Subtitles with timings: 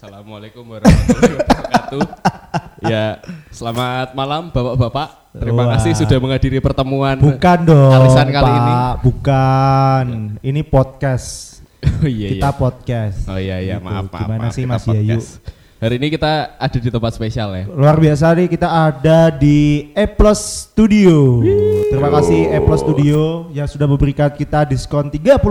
[0.00, 2.00] Assalamualaikum warahmatullahi wabarakatuh.
[2.88, 3.20] ya,
[3.52, 5.08] selamat malam Bapak-bapak.
[5.36, 5.76] Terima Wah.
[5.76, 7.20] kasih sudah menghadiri pertemuan.
[7.20, 8.56] Bukan dong, Arisan kali Pak.
[8.56, 8.74] ini.
[9.04, 10.06] Bukan.
[10.40, 11.60] Ini podcast.
[12.00, 12.56] Oh iya Kita iya.
[12.56, 13.28] podcast.
[13.28, 13.84] Oh iya iya, Gitu.
[13.84, 14.20] maaf maaf.
[14.24, 15.20] Gimana maaf, sih Mas Yayu?
[15.84, 17.64] Hari ini kita ada di tempat spesial ya.
[17.68, 21.44] Luar biasa nih kita ada di E Plus Studio.
[21.90, 25.42] Terima kasih E Plus Studio yang sudah memberikan kita diskon 30%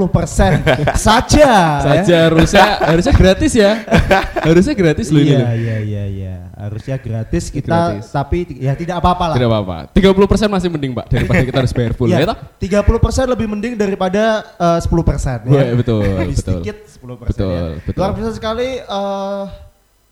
[0.95, 1.51] saja.
[1.83, 2.19] Saja ya.
[2.31, 3.71] harusnya harusnya gratis ya.
[4.47, 5.35] harusnya gratis loh ini.
[5.35, 5.51] Iya loh.
[5.51, 6.35] iya iya iya.
[6.55, 8.07] Harusnya gratis kita Gratis.
[8.11, 9.35] tapi ya tidak apa-apa lah.
[9.35, 9.77] Tidak apa-apa.
[9.91, 12.07] 30% masih mending, Pak, daripada kita harus bayar full.
[12.07, 12.37] Iya, Ya, toh?
[12.59, 14.23] 30% lebih mending daripada
[14.55, 15.55] eh, 10% ya.
[15.55, 16.59] Wah, betul, Lebih betul.
[16.63, 17.63] sedikit 10% Betul, ya.
[17.83, 17.99] betul.
[17.99, 19.43] Luar biasa sekali eh,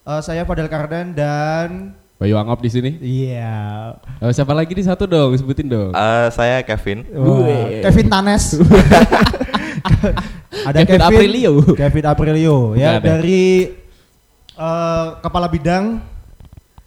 [0.08, 1.68] eh, saya Fadel Kardan dan
[2.18, 2.98] Bayu Angop di sini.
[2.98, 5.38] iya Oh, siapa lagi di satu dong?
[5.38, 5.94] Sebutin dong.
[5.94, 7.06] Eh, saya Kevin.
[7.06, 7.86] Wih.
[7.86, 8.58] Kevin Tanes.
[10.68, 11.54] Ada Kevin Aprilio.
[11.78, 13.70] Kevin Aprilio ya Bukan dari
[14.50, 16.02] eh, kepala bidang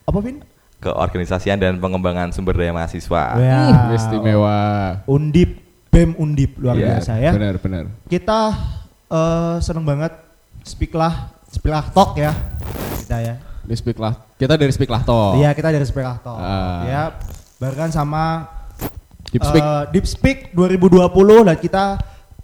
[0.03, 0.43] apa Vin?
[0.83, 3.39] Keorganisasian dan pengembangan sumber daya mahasiswa.
[3.39, 4.59] Ya, Hmm, istimewa.
[5.07, 5.63] Undip
[5.95, 7.31] BEM Undip luar Iya, biasa ya.
[7.31, 7.85] Benar, benar.
[8.11, 8.41] Kita
[9.07, 10.11] eh, seneng banget
[10.67, 12.35] speak lah, speak lah talk ya.
[12.99, 13.35] Kita ya.
[13.61, 14.15] Di speak lah.
[14.35, 15.37] Kita dari speak lah toh.
[15.37, 16.37] Iya, kita dari speak lah talk.
[16.37, 16.81] Ah.
[16.85, 17.03] Ya,
[17.57, 18.49] barengan sama
[19.29, 19.63] Deep speak.
[19.63, 21.07] eh, Deep Speak 2020
[21.47, 21.85] dan kita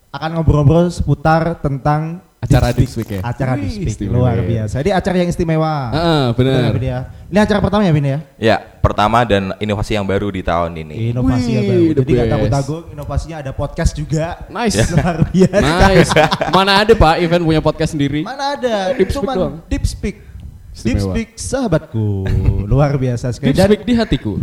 [0.08, 3.20] akan ngobrol-ngobrol seputar tentang Acara Deep Speak ya?
[3.27, 4.23] Acara Wih, Deep Speak istimewa.
[4.23, 4.78] luar biasa.
[4.78, 5.75] Ini acara yang istimewa.
[5.91, 6.53] Heeh, benar.
[6.55, 7.00] Benar, Vin, ya.
[7.27, 8.19] Ini acara pertama ya, Vin ya?
[8.39, 11.11] Ya, pertama dan inovasi yang baru di tahun ini.
[11.11, 11.83] Inovasi yang Wih, baru.
[11.83, 12.30] the Jadi nggak best.
[12.30, 14.27] tanggung-tanggung, inovasinya ada podcast juga.
[14.47, 14.78] Nice.
[14.95, 15.67] Luar biasa.
[15.91, 16.12] Nice.
[16.55, 18.23] Mana ada Pak event punya podcast sendiri?
[18.23, 18.95] Mana ada?
[18.95, 19.55] Deep Cuman Speak doang.
[19.67, 20.17] Deep Speak.
[20.84, 21.00] Deep.
[21.00, 22.28] Speak sahabatku.
[22.69, 23.56] luar biasa sekali.
[23.56, 24.36] Deep speak di hatiku.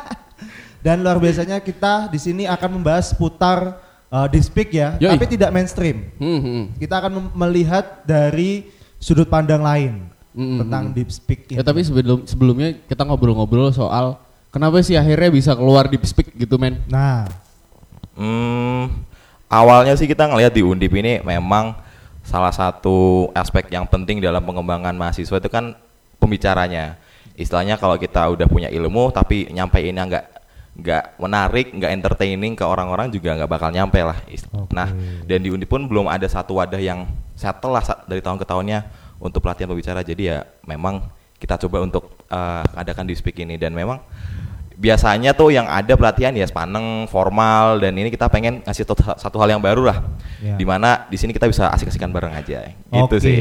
[0.84, 3.76] dan luar biasanya kita di sini akan membahas seputar
[4.08, 5.12] uh, Deep Speak ya, Yoi.
[5.12, 6.08] tapi tidak mainstream.
[6.16, 6.64] Hmm, hmm.
[6.80, 10.64] Kita akan melihat dari sudut pandang lain Mm-mm.
[10.64, 11.60] tentang Deep Speak ini.
[11.60, 14.16] Ya tapi sebelum sebelumnya kita ngobrol-ngobrol soal
[14.48, 16.82] kenapa sih akhirnya bisa keluar deep speak gitu men?
[16.90, 17.28] Nah,
[18.20, 19.00] Hmm,
[19.48, 21.72] awalnya sih kita ngelihat di Undip ini memang
[22.30, 25.74] salah satu aspek yang penting dalam pengembangan mahasiswa itu kan
[26.22, 26.94] pembicaranya.
[27.34, 30.26] Istilahnya kalau kita udah punya ilmu tapi nyampeinnya nggak
[30.78, 34.14] nggak menarik, nggak entertaining ke orang-orang juga nggak bakal nyampe lah.
[34.54, 34.70] Oke.
[34.70, 34.86] Nah,
[35.26, 38.78] dan di Undip pun belum ada satu wadah yang settle lah dari tahun ke tahunnya
[39.18, 40.06] untuk pelatihan pembicara.
[40.06, 41.02] Jadi ya memang
[41.42, 43.98] kita coba untuk eh, adakan di speak ini dan memang
[44.80, 48.88] biasanya tuh yang ada pelatihan ya sepaneng formal dan ini kita pengen ngasih
[49.20, 50.00] satu hal yang baru lah
[50.40, 50.56] Ya.
[50.56, 53.20] di mana di sini kita bisa asik-asikan bareng aja gitu Oke.
[53.20, 53.38] sih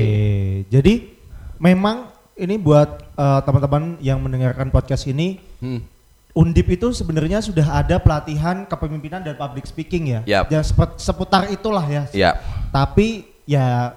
[0.68, 1.16] Jadi
[1.56, 5.80] memang ini buat uh, teman-teman yang mendengarkan podcast ini, Hmm.
[6.32, 10.20] Undip itu sebenarnya sudah ada pelatihan kepemimpinan dan public speaking ya.
[10.24, 10.46] Yap.
[10.48, 12.04] Yang seputar itulah ya.
[12.16, 12.32] ya
[12.70, 13.92] Tapi ya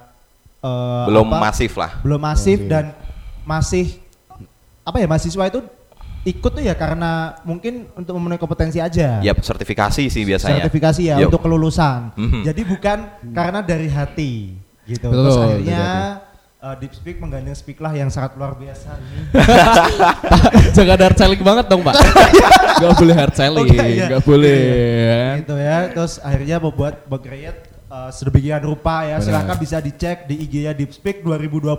[0.64, 2.70] uh, belum apa, masif lah belum masif Oke.
[2.70, 2.84] dan
[3.44, 3.98] masih
[4.82, 5.60] apa ya mahasiswa itu
[6.22, 9.18] ikut tuh ya karena mungkin untuk memenuhi kompetensi aja.
[9.18, 11.34] ya sertifikasi sih biasanya sertifikasi ya Yup.
[11.34, 12.14] untuk kelulusan.
[12.14, 12.40] Mhm.
[12.46, 12.98] Jadi bukan
[13.34, 14.54] karena dari hati
[14.86, 15.10] gitu.
[15.10, 15.82] Betul, Terus akhirnya
[16.62, 19.20] uh, Deep Speak menggandeng Speak lah yang sangat luar biasa ini.
[20.78, 21.94] Jangan hard selling banget dong pak.
[22.78, 24.06] Gak boleh hard selling, Oh, iya.
[24.08, 24.58] gak boleh.
[24.62, 25.22] ya.
[25.42, 25.76] gitu ya.
[25.90, 27.58] Terus akhirnya membuat meng-create
[27.92, 29.20] uh, sedemikian rupa ya.
[29.20, 29.26] Benar.
[29.28, 31.76] Silahkan bisa dicek di IG-nya Deep Speak 2020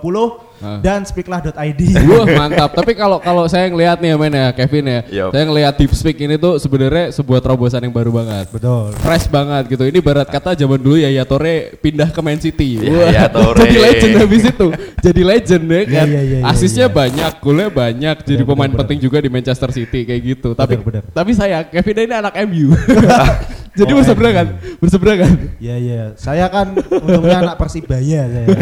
[0.64, 0.80] Ah.
[0.80, 1.82] dan speaklah.id.
[2.08, 2.72] Wah mantap.
[2.72, 5.30] Tapi kalau kalau saya ngelihat nih ya men ya Kevin ya, Yup.
[5.36, 8.48] saya ngelihat deep speak ini tuh sebenarnya sebuah terobosan yang baru banget.
[8.48, 8.96] Betul.
[9.04, 9.84] Fresh banget gitu.
[9.84, 12.80] Ini barat kata zaman dulu ya ya Tore pindah ke Man City.
[12.80, 13.60] Yaya Toure.
[13.60, 14.68] Jadi legend habis itu.
[15.04, 16.08] Jadi legend ya kan.
[16.08, 16.96] Iya, iya, iya, Asisnya iya.
[16.96, 18.16] banyak, golnya banyak.
[18.24, 20.56] Jadi Benar, pemain benar, penting juga di Manchester City kayak gitu.
[20.56, 21.04] Tapi benar.
[21.12, 22.72] tapi saya Kevin ini anak MU.
[23.74, 24.48] Jadi Oh, berseberangan,
[24.78, 25.34] berseberangan.
[25.58, 26.02] Iya iya.
[26.14, 28.48] Saya kan untungnya anak Persibaya saya.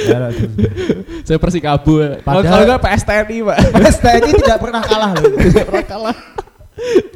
[0.00, 0.16] Ya.
[1.28, 2.00] Saya Persikabo.
[2.00, 3.56] Kalau Padahal- kalau enggak PSTNI, Pak.
[3.84, 5.28] PSTNI tidak pernah kalah loh.
[5.44, 6.16] Tidak pernah kalah.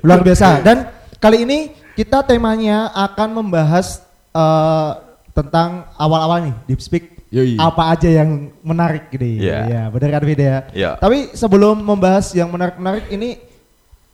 [0.04, 0.60] Luar biasa.
[0.60, 0.76] Dan
[1.16, 1.58] kali ini
[1.96, 4.04] kita temanya akan membahas
[4.36, 4.90] eh,
[5.32, 7.04] tentang awal-awal nih Deep Speak.
[7.32, 7.58] Yoi.
[7.58, 9.26] Apa aja yang menarik gitu.
[9.42, 9.58] Iya.
[9.66, 10.58] Ya, benar kan Vida ya?
[10.70, 10.90] Iya.
[11.00, 13.40] Tapi sebelum membahas yang menarik-menarik ini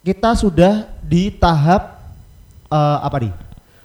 [0.00, 1.99] kita sudah di tahap
[2.70, 3.32] eh, apa nih?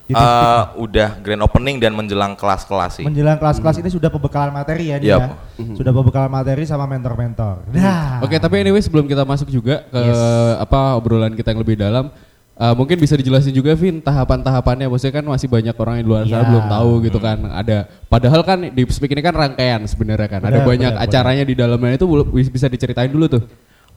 [0.05, 4.93] Di Eh, udah grand opening dan menjelang kelas-kelas sih Menjelang kelas-kelas ini sudah pembekalan materi
[4.93, 5.17] ya, nih Yup.
[5.17, 5.27] ya.
[5.73, 7.65] Sudah pembekalan materi sama mentor-mentor.
[7.73, 10.61] Nah, Oke, tapi anyway sebelum kita masuk juga ke Yes.
[10.61, 12.13] apa obrolan kita yang lebih dalam,
[12.53, 14.85] uh, mungkin bisa dijelasin juga Vin tahapan-tahapannya.
[14.85, 16.49] Maksudnya kan masih banyak orang yang di luar sana Iya.
[16.53, 17.38] belum tahu gitu kan.
[17.49, 20.41] Ada padahal kan Deep Speak ini kan rangkaian sebenarnya kan.
[20.45, 23.43] Ada Benar, banyak benar, acaranya di dalamnya itu belum- bisa diceritain dulu tuh.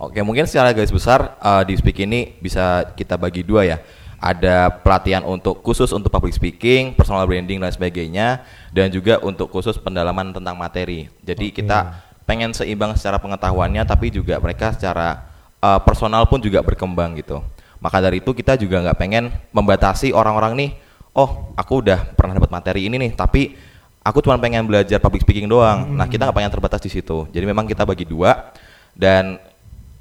[0.01, 3.77] Oke, mungkin secara garis besar eh, di speak ini bisa kita bagi dua ya.
[4.19, 8.43] Ada pelatihan untuk khusus untuk public speaking, personal branding dan sebagainya,
[8.75, 11.07] dan juga untuk khusus pendalaman tentang materi.
[11.23, 11.63] Jadi Oke.
[11.63, 15.25] kita pengen seimbang secara pengetahuannya tapi juga mereka secara
[15.65, 17.41] uh, personal pun juga berkembang gitu
[17.81, 20.71] maka dari itu kita juga nggak pengen membatasi orang-orang nih
[21.17, 23.57] oh aku udah pernah dapat materi ini nih tapi
[24.05, 27.49] aku cuma pengen belajar public speaking doang nah kita nggak pengen terbatas di situ jadi
[27.49, 28.53] memang kita bagi dua
[28.93, 29.41] dan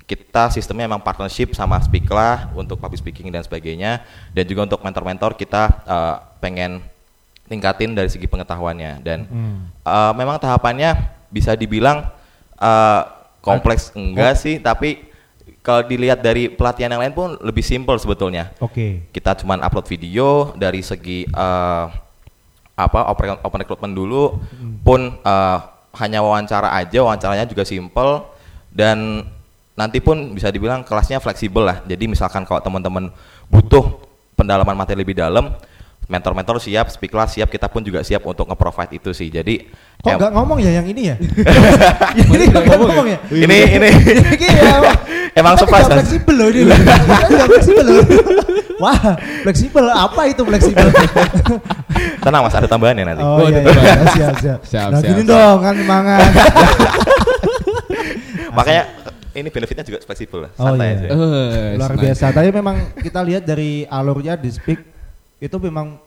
[0.07, 4.07] kita sistemnya memang partnership sama Speaklah untuk public speaking dan sebagainya.
[4.31, 6.79] Dan juga untuk mentor-mentor kita uh, pengen
[7.51, 9.03] tingkatin dari segi pengetahuannya.
[9.03, 9.27] Dan
[9.83, 10.95] uh, memang tahapannya
[11.27, 12.07] bisa dibilang
[12.55, 13.01] uh,
[13.43, 15.07] kompleks enggak sih tapi
[15.63, 18.55] kalau dilihat dari pelatihan yang lain pun lebih simpel sebetulnya.
[18.63, 19.11] Oke.
[19.11, 21.85] kita cuman upload video dari segi eh,
[22.77, 24.39] apa open, open recruitment dulu
[24.79, 25.59] pun eh,
[25.99, 28.23] hanya wawancara aja wawancaranya juga simple
[28.71, 29.27] dan
[29.77, 33.13] nanti pun bisa dibilang kelasnya fleksibel lah jadi misalkan kalau teman-teman
[33.45, 34.01] butuh
[34.33, 35.53] pendalaman materi lebih dalam
[36.07, 39.67] mentor-mentor siap speaker siap kita pun juga siap untuk nge-provide itu sih jadi
[39.99, 41.15] Kok nggak ngomong ya yang ini ya?
[42.15, 43.17] Yang ini nggak ngomong ngomong ya?
[43.27, 43.89] ini ini
[44.39, 44.95] Iya,
[45.39, 45.95] emang Kan surprise Mas.
[45.99, 46.63] fleksibel loh ini.
[46.63, 48.05] Kan fleksibel loh.
[48.79, 48.99] Wah,
[49.43, 50.87] fleksibel apa itu fleksibel?
[52.23, 54.59] tenang mas ada tambahannya nanti Oh Oh, iya, iya, siap, siap.
[54.63, 55.31] Siap, Nah siap, gini siap.
[55.33, 56.21] dong kan semangat.
[58.49, 58.83] makanya
[59.37, 60.97] ini benefitnya juga fleksibel lah Oh, santai iya.
[60.97, 62.25] aja Eh, Luar biasa.
[62.31, 64.81] Tapi memang kita lihat dari alurnya di Speak
[65.37, 66.01] itu memang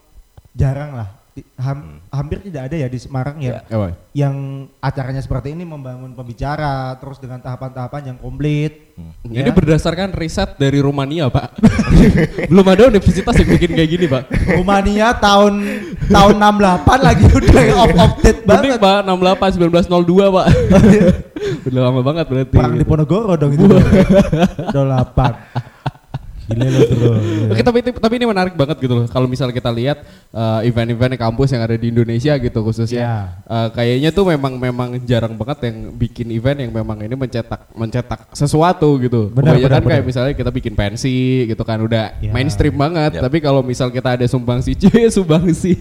[0.50, 1.08] jarang lah.
[1.56, 3.92] Ham- hampir tidak ada ya di Semarang ya woy.
[4.12, 4.34] yang
[4.78, 8.92] acaranya seperti ini membangun pembicara terus dengan tahapan-tahapan yang komplit.
[9.24, 9.54] Ini Ya.
[9.54, 11.56] berdasarkan riset dari Rumania, Pak.
[12.52, 14.22] Belum ada universitas yang bikin kayak gini, Pak.
[14.54, 15.52] Rumania tahun
[16.06, 18.78] tahun 68 lagi udah off off date Mending, banget.
[18.78, 20.46] Pak, 68 1902, Pak.
[21.72, 22.52] Udah lama banget berarti.
[22.52, 22.88] Perang di gitu.
[22.92, 23.64] Ponorogo dong itu.
[24.76, 25.69] 28.
[26.50, 27.10] Gila lo bro.
[27.50, 29.06] Oke, tapi tapi ini menarik banget gitu loh.
[29.06, 33.16] Kalau misalnya kita lihat eh, event-event di kampus yang ada di Indonesia gitu khususnya, Iya.
[33.46, 38.26] eh, kayaknya tuh memang memang jarang banget yang bikin event yang memang ini mencetak mencetak
[38.32, 39.30] sesuatu gitu.
[39.30, 40.08] Benar, Kebanyakan benar, kayak benar.
[40.10, 41.16] misalnya kita bikin pensi
[41.46, 42.30] gitu kan udah Iya.
[42.34, 43.16] mainstream banget.
[43.16, 43.22] Yap.
[43.24, 44.84] Tapi kalau misal kita ada sumbang si C,
[45.16, 45.74] sumbang si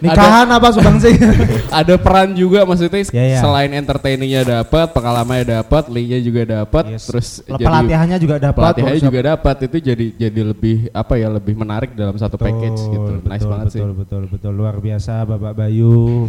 [0.00, 1.14] Nikahan apa Subang sih?
[1.80, 3.38] ada peran juga maksudnya Iya, iya.
[3.40, 7.06] selain entertainingnya dapat, pengalamannya dapat, linknya juga dapat, Yes.
[7.08, 8.58] terus pelatihannya juga dapat.
[8.58, 9.08] pelatihannya workshop.
[9.08, 13.28] juga dapat itu jadi jadi lebih apa ya lebih menarik dalam satu package gitu Betul,
[13.28, 16.28] nice banget betul, Betul, betul, luar biasa Bapak Bayu.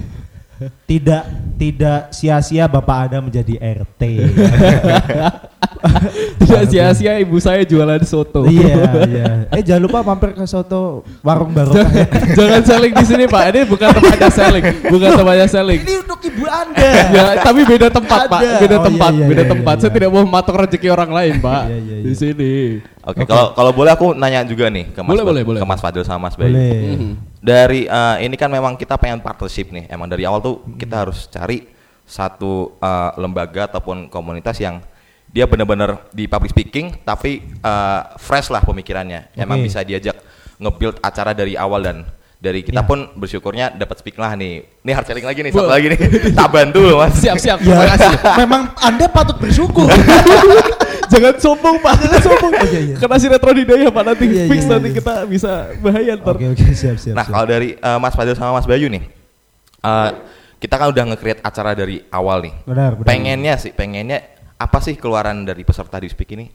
[0.89, 1.23] tidak
[1.59, 4.01] tidak sia-sia Bapak Ada menjadi RT.
[6.41, 8.75] tidak sia-sia ibu saya jualan soto iya,
[9.11, 9.25] iya.
[9.53, 12.05] Eh jangan lupa mampir ke soto warung barokah ya.
[12.37, 16.43] jangan selling di sini pak ini bukan tempatnya selling bukan tempatnya selling Ini untuk ibu
[16.47, 16.87] Anda.
[17.11, 19.89] ya tapi beda tempat pak beda Oh, tempat iya, iya, beda iya, tempat iya, saya
[19.89, 19.95] iya.
[19.97, 22.19] tidak mau mematok rezeki orang lain pak Iya, iya, di iya.
[22.19, 22.53] sini
[23.05, 25.59] Oke, kalau kalau boleh aku nanya juga nih ke Mas Boleh, boleh, boleh.
[25.61, 26.49] ke Mas Fadil sama Mas Bayu.
[26.49, 26.97] Boleh.
[26.97, 27.11] Mhm.
[27.37, 29.85] Dari eh, ini kan memang kita pengen partnership nih.
[29.93, 31.69] Emang dari awal tuh kita harus cari
[32.01, 34.81] satu eh, lembaga ataupun komunitas yang
[35.27, 39.33] dia benar-benar di public speaking tapi eh, fresh lah pemikirannya.
[39.33, 39.67] Emang Oke.
[39.67, 40.15] bisa diajak
[40.55, 41.97] nge-build acara dari awal dan
[42.35, 42.85] dari kita Ya.
[42.85, 44.63] pun bersyukurnya dapat speak lah nih.
[44.85, 45.99] Ini hard selling lagi nih, satu lagi nih.
[46.37, 47.17] tak bantu loh, Mas.
[47.17, 48.11] siap siap Ya, terima kasih
[48.45, 49.89] memang Anda patut bersyukur.
[51.11, 52.95] jangan sombong pak jangan sombong Oh, iya, iya.
[52.97, 54.97] karena sinetron daya pak nanti Iya, fix iya, nanti iya.
[54.97, 57.13] kita bisa bahaya ntar Oke, oke, siap, siap.
[57.13, 57.33] Nah, siap.
[57.33, 59.03] kalau dari eh, Mas Fadil sama Mas Bayu nih,
[59.81, 60.09] eh,
[60.57, 62.53] kita kan udah nge-create acara dari awal nih.
[62.65, 63.05] Benar, benar.
[63.05, 64.19] Pengennya sih, pengennya
[64.55, 66.47] apa sih keluaran dari peserta di Speak ini?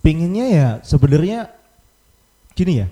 [0.00, 1.52] pinginnya ya sebenarnya
[2.56, 2.88] gini ya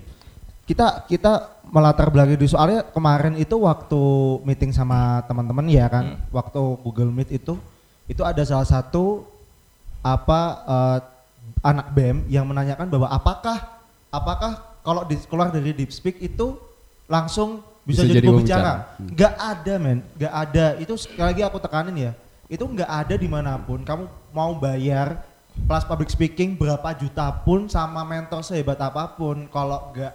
[0.69, 4.01] kita kita melatar belakangi dulu soalnya kemarin itu waktu
[4.45, 6.21] meeting sama teman-teman ya kan Hmm.
[6.29, 7.57] waktu Google Meet itu
[8.05, 9.25] itu ada salah satu
[10.05, 10.97] apa eh,
[11.65, 13.57] anak BEM yang menanyakan bahwa apakah
[14.13, 14.51] apakah
[14.85, 16.61] kalau di, keluar dari Deep Speak itu
[17.09, 19.01] langsung bisa, Bisa jadi, jadi pembicara pembicara.
[19.01, 19.09] Hmm.
[19.17, 22.11] nggak ada men nggak ada itu sekali lagi aku tekanin ya
[22.49, 23.85] itu nggak ada di mana pun.
[23.85, 25.21] Kamu mau bayar
[25.69, 29.45] kelas public speaking berapa juta pun sama mentor sehebat apa pun.
[29.53, 30.13] Kalau nggak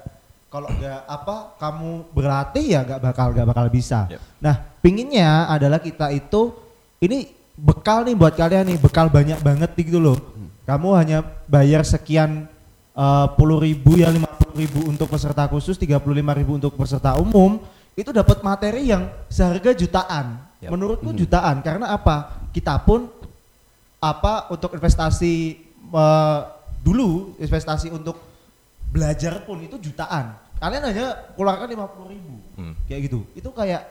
[0.51, 4.07] kalau nggak apa kamu berlatih ya nggak bakal nggak bakal bisa.
[4.11, 4.21] Yep.
[4.43, 6.55] nah pinginnya adalah kita itu
[7.03, 10.19] ini bekal nih buat kalian nih bekal banyak banget gitu loh.
[10.67, 12.51] Kamu hanya bayar sekian
[12.95, 16.75] eh, puluh ribu ya lima puluh ribu untuk peserta khusus tiga puluh lima ribu untuk
[16.79, 17.59] peserta umum
[17.95, 20.71] itu dapat materi yang seharga jutaan Yap.
[20.73, 22.49] menurutku jutaan karena apa?
[22.51, 23.07] Kita pun
[24.01, 25.35] apa untuk investasi
[25.93, 26.41] eh,
[26.81, 28.21] dulu investasi untuk
[28.89, 30.37] belajar pun itu jutaan.
[30.57, 32.35] Kalian hanya keluarkan lima puluh ribu.
[32.57, 32.75] Hmm.
[32.87, 33.21] kayak gitu.
[33.35, 33.85] Itu kayak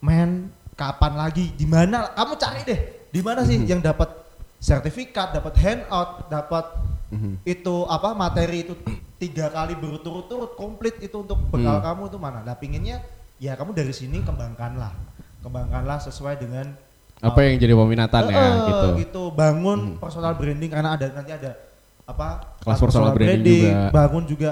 [0.00, 1.52] men kapan lagi?
[1.54, 2.10] Di mana?
[2.14, 4.08] Kamu cari deh di mana sih yang dapat
[4.58, 6.66] sertifikat dapat handout dapat
[7.08, 7.40] Mhm.
[7.40, 8.76] itu apa materi itu
[9.16, 11.84] tiga kali berturut-turut komplit itu untuk bekal Hmm.
[11.84, 12.44] kamu itu mana.
[12.44, 13.00] Nah pinginnya
[13.40, 14.92] ya kamu dari sini kembangkanlah
[15.40, 16.66] kembangkanlah sesuai dengan
[17.18, 18.88] Apa yang jadi peminatannya Eh, gitu.
[18.96, 21.50] gitu bangun personal branding karena ada nanti ada
[22.04, 23.90] apa Kelas personal branding juga.
[23.90, 24.50] bangun juga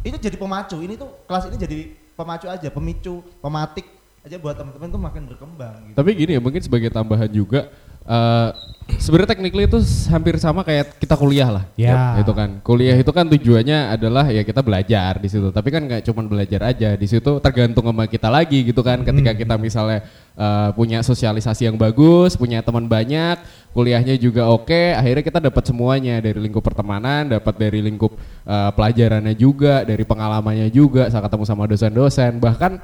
[0.00, 1.78] itu jadi pemacu ini tuh kelas ini jadi
[2.12, 3.88] pemacu aja pemicu pematik
[4.22, 5.96] aja buat teman-teman tuh makin berkembang gitu.
[5.98, 7.66] Tapi gini ya mungkin sebagai tambahan juga
[8.02, 8.50] eh
[8.98, 9.78] sebenarnya technically itu
[10.10, 11.64] hampir sama kayak kita kuliah lah.
[11.78, 12.18] Ya.
[12.18, 12.58] Itu kan.
[12.66, 15.54] Kuliah itu kan tujuannya adalah ya kita belajar di situ.
[15.54, 16.94] Tapi kan nggak cuma belajar aja.
[16.98, 19.06] Di situ tergantung sama kita lagi gitu kan.
[19.06, 20.02] Ketika kita misalnya
[20.34, 23.38] eh, punya sosialisasi yang bagus, punya teman banyak,
[23.70, 29.34] kuliahnya juga oke, akhirnya kita dapat semuanya dari lingkup pertemanan, dapat dari lingkup eh, pelajarannya
[29.38, 32.82] juga, dari pengalamannya juga, saat ketemu sama dosen-dosen, bahkan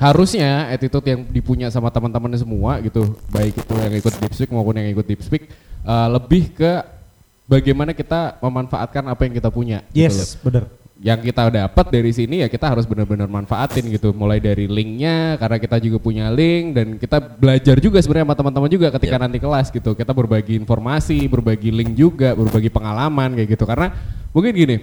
[0.00, 4.72] harusnya attitude yang dipunya sama teman-teman semua gitu baik itu yang ikut deep speak maupun
[4.80, 5.52] yang ikut deep speak
[5.84, 6.80] uh, lebih ke
[7.44, 10.08] bagaimana kita memanfaatkan apa yang kita punya gitu.
[10.08, 10.72] Yes, bener.
[11.00, 15.56] yang kita dapat dari sini ya kita harus benar-benar manfaatin gitu mulai dari linknya karena
[15.56, 19.24] kita juga punya link dan kita belajar juga sebenarnya sama teman-teman juga ketika Yep.
[19.24, 23.96] nanti kelas gitu kita berbagi informasi berbagi link juga berbagi pengalaman kayak gitu karena
[24.32, 24.76] mungkin gini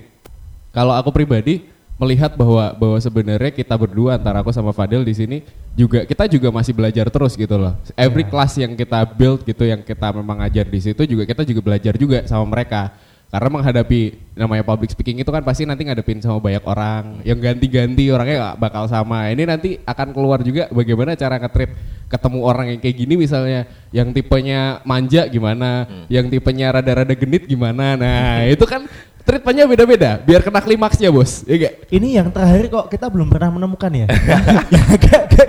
[0.74, 5.38] kalau aku pribadi melihat bahwa bahwa sebenarnya kita berdua antara aku sama Fadil di sini
[5.74, 7.74] juga kita juga masih belajar terus gitu loh.
[7.98, 11.62] Every kelas yang kita build gitu yang kita memang ngajar di situ juga kita juga
[11.66, 12.94] belajar juga sama mereka.
[13.28, 18.08] Karena menghadapi namanya public speaking itu kan pasti nanti ngadepin sama banyak orang yang ganti-ganti
[18.08, 19.28] orangnya nggak bakal sama.
[19.28, 21.72] Ini nanti akan keluar juga bagaimana cara nge-treat
[22.08, 27.96] ketemu orang yang kayak gini misalnya yang tipenya manja gimana, yang tipenya rada-rada genit gimana.
[28.00, 28.88] Nah, itu kan
[29.28, 31.44] treatmentnya beda-beda biar kena klimaksnya bos.
[31.44, 31.92] Ya gak?
[31.92, 34.08] Ini yang terakhir kok kita belum pernah menemukan ya.
[34.74, 34.84] ya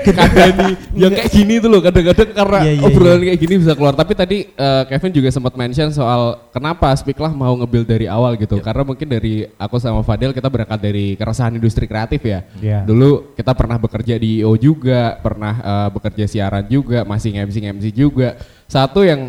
[0.08, 3.72] kadang nih yang kayak gini tuh loh kadang-kadang karena Iya, iya, obrolan kayak gini bisa
[3.78, 3.94] keluar.
[3.94, 8.34] Tapi tadi eh, Kevin juga sempat mention soal kenapa Speak lah mau nge-build dari awal
[8.34, 8.58] gitu.
[8.58, 12.40] Karena mungkin dari aku sama Fadil kita berangkat dari keresahan industri kreatif ya.
[12.58, 12.82] Iya.
[12.82, 17.84] dulu kita pernah bekerja di IO juga pernah eh, bekerja siaran juga masih MC MC
[17.92, 19.28] juga satu yang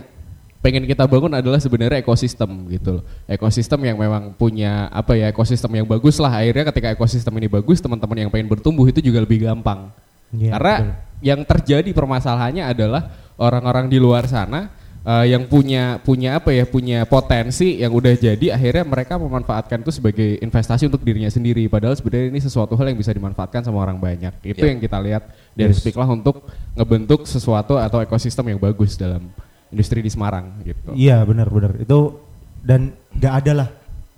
[0.63, 3.03] pengen kita bangun adalah sebenarnya ekosistem gitu loh.
[3.27, 6.31] Ekosistem yang memang punya apa ya ekosistem yang bagus lah.
[6.31, 9.91] Akhirnya ketika ekosistem ini bagus, teman-teman yang pengen bertumbuh itu juga lebih gampang.
[10.35, 10.91] Iya, Karena betul.
[11.23, 14.71] yang terjadi permasalahannya adalah orang-orang di luar sana
[15.06, 19.91] eh, yang punya punya apa ya punya potensi yang udah jadi akhirnya mereka memanfaatkan itu
[19.96, 21.68] sebagai investasi untuk dirinya sendiri.
[21.72, 24.32] Padahal sebenarnya ini sesuatu hal yang bisa dimanfaatkan sama orang banyak.
[24.44, 24.72] Itu Ya.
[24.75, 25.24] yang kita lihat
[25.56, 25.82] dari Yes.
[25.84, 29.27] Speaklah untuk ngebentuk sesuatu atau ekosistem yang bagus dalam
[29.70, 30.91] industri di Semarang gitu.
[30.98, 31.77] Iya benar benar.
[31.79, 32.20] Itu
[32.65, 33.70] dan nggak ada lah.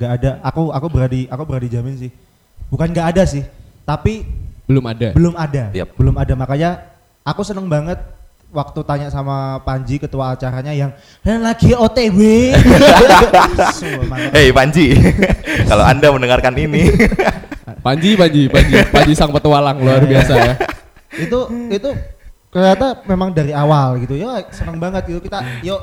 [0.01, 0.29] Nggak ada.
[0.41, 2.11] Aku aku berani aku berani jamin sih.
[2.71, 3.43] Bukan nggak ada sih
[3.81, 4.23] tapi
[4.69, 5.07] belum ada.
[5.11, 5.63] belum ada.
[5.75, 5.99] Yap.
[5.99, 6.33] belum ada.
[6.37, 6.69] Makanya
[7.27, 7.99] aku seneng banget
[8.51, 10.91] waktu tanya sama Panji ketua acaranya yang
[11.23, 12.19] "Dan lagi OTW.
[14.35, 14.91] Hei Panji,
[15.71, 16.91] kalau anda mendengarkan ini,
[17.85, 18.75] Panji Panji Panji.
[18.91, 20.53] Panji sang petualang luar biasa ya.
[21.15, 21.89] Itu itu
[22.51, 24.19] ternyata memang dari awal gitu.
[24.19, 25.23] Ya seneng banget gitu.
[25.23, 25.81] Kita yuk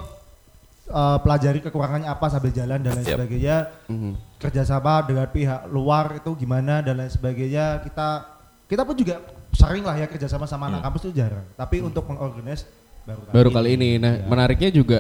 [0.93, 3.17] eh, pelajari kekurangannya apa sambil jalan dan lain Yap.
[3.19, 3.57] sebagainya.
[3.89, 4.13] Mhm.
[4.39, 7.83] kerjasama dengan pihak luar itu gimana dan lain sebagainya.
[7.83, 8.23] Kita
[8.71, 9.19] kita pun juga
[9.51, 12.69] sering lah ya kerjasama sama anak kampus itu jarang tapi untuk mengorganize
[13.03, 13.89] baru kali baru kali ini.
[13.97, 14.25] Nah, Ya.
[14.25, 14.99] menariknya juga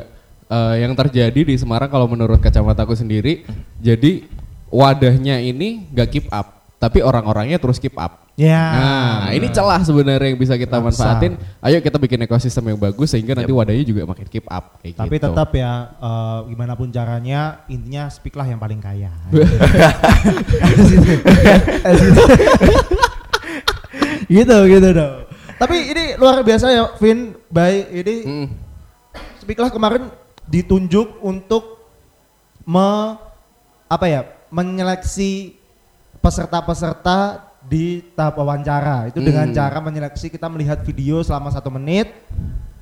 [0.48, 3.44] eh, yang terjadi di Semarang kalau menurut kacamataku sendiri,
[3.76, 4.24] jadi
[4.66, 8.24] wadahnya ini nggak keep up, tapi orang-orangnya terus keep up.
[8.32, 11.34] ya Nah, ini celah sebenarnya yang bisa kita manfaatin.
[11.58, 15.18] Ayo kita bikin ekosistem yang bagus sehingga nanti wadahnya juga makin keep up kayak tapi
[15.18, 15.26] gitu.
[15.28, 19.10] tetap ya eh, gimana pun caranya intinya speak lah yang paling kaya
[24.28, 25.16] gitu gitu dong
[25.56, 28.48] tapi ini luar biasa ya Vin baik ini Mm.
[29.38, 30.06] speak lah kemarin
[30.44, 31.82] ditunjuk untuk
[32.62, 33.16] me
[33.84, 35.56] apa ya menyeleksi
[36.20, 39.56] peserta-peserta di tahap wawancara itu dengan Hmm.
[39.56, 42.12] cara menyeleksi kita melihat video selama satu menit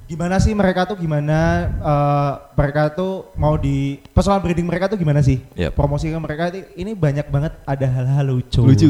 [0.06, 5.18] gimana sih mereka tuh gimana eh, mereka tuh mau di personal branding mereka tuh gimana
[5.18, 5.74] sih Yep.
[5.74, 8.86] promosi ke mereka ini, ini banyak banget ada hal-hal lucu Lucu.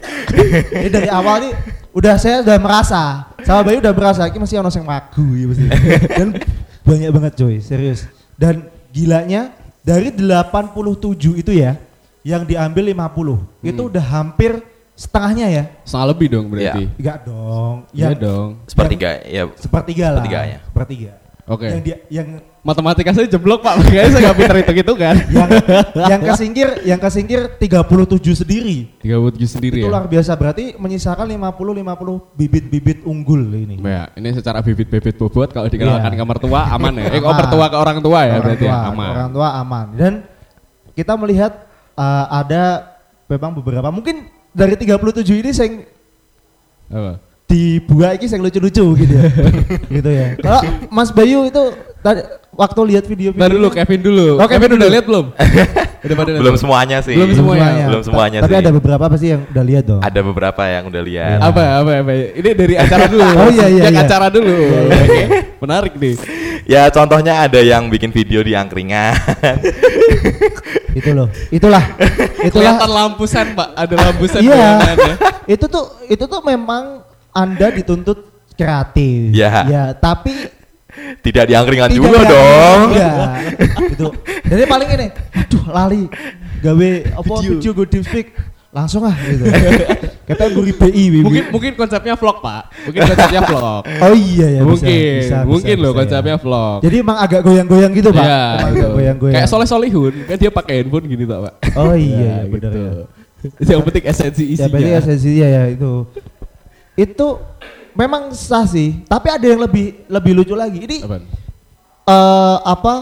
[0.80, 1.52] ini dari awal nih
[1.92, 5.66] udah saya udah merasa sama Bayu udah merasa ini masih ono yang magu ya pasti.
[6.18, 6.28] dan
[6.80, 8.08] banyak banget coy serius
[8.40, 9.52] dan gilanya
[9.84, 11.76] dari 87 itu ya
[12.20, 12.84] yang diambil
[13.60, 14.60] 50 itu udah hampir
[15.00, 16.82] setengahnya ya Setengah lebih dong berarti.
[16.92, 18.48] enggak dong Iya yang dong.
[18.68, 20.58] sepertiga ya sepertiga lah Sepertiganya.
[20.62, 21.12] sepertiga
[21.48, 21.66] Oke.
[21.66, 22.28] yang dia yang
[22.60, 25.16] Matematika saya jeblok Pak, makanya saya nggak pinter itu kan.
[25.32, 25.48] yang
[26.12, 29.90] yang kesingkir yang kesingkir 37 sendiri 37 sendiri itu ya.
[29.90, 35.66] luar biasa berarti menyisakan 50 50 bibit-bibit unggul ini Ya, ini secara bibit-bibit bobot kalau
[35.66, 36.20] dikenalkan Iya.
[36.20, 37.08] ke mertua aman ya.
[37.16, 39.10] Eh, oh mertua ke orang tua ya orang berarti tua, ya, aman.
[39.10, 40.12] orang tua aman dan
[40.92, 41.52] kita melihat
[41.96, 42.92] uh, ada
[43.24, 44.96] memang beberapa mungkin dari 37
[45.36, 45.68] ini saya
[46.88, 47.12] Apa?
[47.44, 49.26] dibuat iki yang lucu-lucu gitu ya.
[49.98, 50.26] gitu ya.
[50.36, 51.62] Kalau Mas Bayu itu
[51.98, 54.26] tadi waktu lihat video-video Ntar dulu Kevin dulu.
[54.38, 54.94] Oh, Kevin, Kevin udah dulu.
[54.94, 55.26] lihat belum?
[56.06, 57.84] udah pada lihat belum semuanya sih Belum semuanya.
[57.90, 60.00] belum semuanya Tapi sih ada beberapa pasti yang udah lihat dong.
[60.00, 62.12] ada beberapa yang udah lihat Apa apa apa.
[62.32, 63.26] Ini dari acara dulu.
[63.26, 64.04] Oh, iya, iya, Yang iya.
[64.06, 64.54] acara dulu.
[64.54, 64.96] Iya, iya.
[65.02, 65.22] Oke.
[65.60, 66.14] Menarik nih.
[66.70, 69.10] ya contohnya ada yang bikin video di angkringan
[70.96, 71.28] itu loh.
[71.52, 71.84] Itulah.
[72.48, 73.68] Itulah Kelihatan lampu sen, Pak.
[73.76, 74.70] Ada lampu sen Iya.
[75.54, 78.26] itu tuh itu tuh memang Anda dituntut
[78.58, 79.30] kreatif.
[79.32, 79.64] Ya.
[79.66, 80.34] Ya, tapi
[81.22, 83.12] tidak di angkringan tidak juga dong Iya.
[83.94, 84.08] Itu.
[84.50, 86.02] Jadi paling ini, aduh lali
[86.60, 87.50] gawe apa Video.
[87.56, 88.36] video, go deep speak
[88.70, 89.44] langsung ah gitu.
[90.30, 91.26] Kata buri BI Bibi.
[91.26, 92.86] Mungkin mungkin konsepnya vlog, Pak.
[92.86, 93.82] Mungkin konsepnya vlog.
[94.06, 96.42] Oh iya ya bisa, mungkin, bisa, bisa, mungkin loh bisa, konsepnya ya.
[96.42, 96.78] vlog.
[96.86, 98.22] Jadi emang agak goyang-goyang gitu, Pak.
[98.22, 98.66] Iya, gitu.
[98.70, 99.34] agak goyang-goyang.
[99.34, 101.54] Kayak Soleh Solihun, kan dia pakai handphone gini tak, Pak.
[101.74, 102.78] Oh iya, Ya, iya benar gitu.
[102.78, 103.72] ya.
[103.74, 104.68] Yang penting esensi Ya isinya.
[104.70, 105.92] berarti esensinya ya itu.
[106.94, 107.26] Itu
[107.98, 110.78] memang sah sih, tapi ada yang lebih lebih lucu lagi.
[110.86, 111.24] Ini Apaan?
[112.06, 112.94] eh apa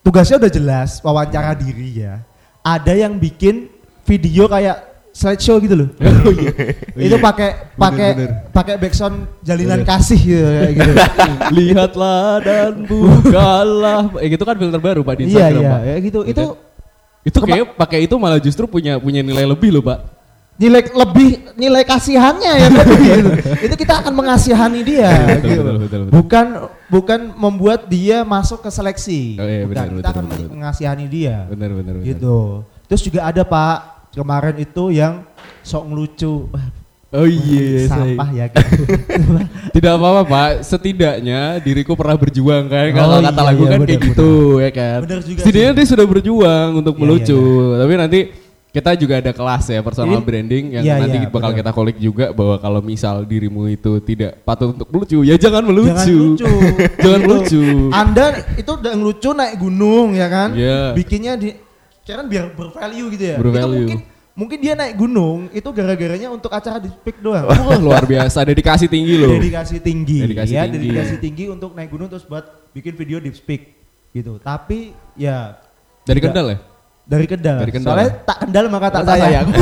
[0.00, 2.22] tugasnya udah jelas wawancara diri ya
[2.62, 3.66] ada yang bikin
[4.04, 4.76] video kayak
[5.10, 5.88] slideshow gitu loh
[6.26, 6.50] Oh iya.
[6.98, 8.30] itu pakai pakai bener.
[8.50, 9.88] pakai backsound jalinan Bener.
[9.88, 10.92] kasih gitu, kayak gitu.
[11.50, 14.00] Lihatlah dan bukalah.
[14.18, 15.80] Eh gitu kan filter baru Pak di iya Instagram, iya Pak.
[15.82, 16.44] ya gitu itu
[17.24, 19.98] Itu kayak pakai itu malah justru punya punya nilai lebih loh, Pak.
[20.54, 23.30] nilai lebih nilai kasihannya ya gitu.
[23.60, 25.62] itu kita akan mengasihani dia Betul, gitu.
[25.62, 26.14] betul, betul, betul.
[26.14, 26.46] bukan
[26.86, 30.48] bukan membuat dia masuk ke seleksi Oh iya, bukan benar, kita betul, akan betul.
[30.54, 32.06] mengasihani dia Benar benar benar.
[32.06, 32.38] gitu
[32.86, 35.26] terus juga ada pak kemarin itu yang
[35.60, 36.66] sok ngelucu Wah,
[37.14, 38.42] Oh iya, sampah saya.
[38.42, 38.90] ya gitu.
[39.78, 40.50] Tidak apa-apa, Pak.
[40.66, 42.90] Setidaknya diriku pernah berjuang kan.
[42.90, 44.10] Oh, Kalau kata iya, lagu iya, kan benar, kayak benar.
[44.10, 44.98] gitu, ya kan.
[45.06, 45.78] Benar juga Setidaknya sih.
[45.78, 47.38] dia sudah berjuang untuk Iya, melucu.
[47.38, 48.20] iya, Tapi nanti
[48.74, 51.58] kita juga ada kelas ya personal Ini- branding yang iya, nanti iya, bakal benar.
[51.62, 55.94] kita kolik juga bahwa kalau misal dirimu itu tidak patut untuk melucu, ya jangan melucu.
[55.94, 56.50] jangan lucu
[56.98, 57.30] Jangan Gitu.
[57.30, 57.62] lucu.
[57.94, 58.26] anda
[58.58, 60.90] itu udah ngelucu naik gunung ya kan Iya.
[60.90, 61.54] bikinnya di
[62.02, 63.86] kan biar bervalue gitu ya Bervalue.
[63.86, 64.00] itu mungkin
[64.34, 68.84] mungkin dia naik gunung itu gara-garanya untuk acara di speak doang Wah, luar biasa, dedikasi
[68.84, 69.32] tinggi loh.
[69.32, 70.76] dedikasi tinggi Dedikasi ya tinggi.
[70.84, 73.72] dedikasi tinggi untuk naik gunung terus buat bikin video deep speak
[74.10, 75.54] gitu tapi ya
[76.02, 76.56] Dari tidak- Kendal ya?
[77.04, 77.86] dari kendal, Dari Kendal.
[77.86, 79.46] soalnya tak kendal maka tak Tak sayang, sayang.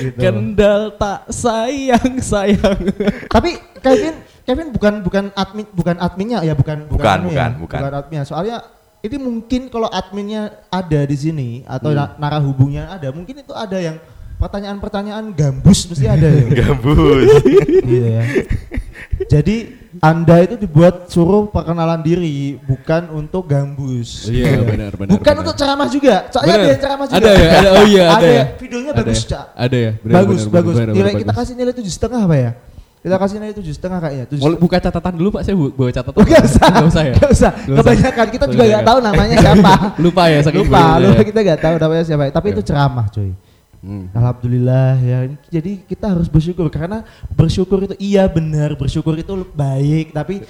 [0.00, 0.16] gitu.
[0.16, 2.78] Kendal tak sayang sayang.
[3.28, 7.80] tapi Kevin Kevin bukan bukan admin bukan adminnya ya bukan Bukan, anu bukan, ya, bukan.
[7.94, 8.56] adminnya soalnya
[9.00, 11.98] ini mungkin kalau adminnya ada di sini atau Hmm.
[11.98, 13.96] na- narah hubungnya ada mungkin itu ada yang
[14.36, 18.22] pertanyaan-pertanyaan gambus mesti ada ya gabus gitu ya
[19.26, 19.56] jadi
[19.98, 24.64] anda itu dibuat suruh perkenalan diri bukan untuk gambus Iya, Gitu ya.
[24.64, 25.42] benar, benar, bukan benar.
[25.42, 26.56] untuk ceramah juga soalnya Benar.
[26.58, 27.68] ada yang ceramah juga Ada ya, ada.
[27.70, 28.44] Oh iya, ada ya.
[28.56, 29.28] videonya Ada bagus ya?
[29.28, 29.90] cak Ada ya.
[29.94, 31.40] benar, bagus benar, bagus benar, nilai benar, kita bagus.
[31.42, 32.50] kasih nilai tujuh setengah apa ya
[33.00, 35.88] kita kasih nilai tujuh setengah kayaknya tujuh Mau buka catatan dulu Pak, saya bu- bawa
[35.88, 36.20] catatan.
[36.20, 37.14] Oh, Gak usah, Gak usah ya?
[37.16, 37.50] Gak usah.
[37.64, 39.72] Kebanyakan kita juga gak tahu namanya siapa.
[40.04, 41.24] Lupa ya saking lupa, lupa ya.
[41.24, 42.22] kita gak tahu namanya siapa.
[42.28, 43.32] Tapi itu ceramah, coy.
[43.80, 44.12] Hmm.
[44.12, 45.18] Alhamdulillah ya.
[45.48, 47.00] Jadi kita harus bersyukur karena
[47.32, 50.44] bersyukur itu iya benar, bersyukur itu baik, tapi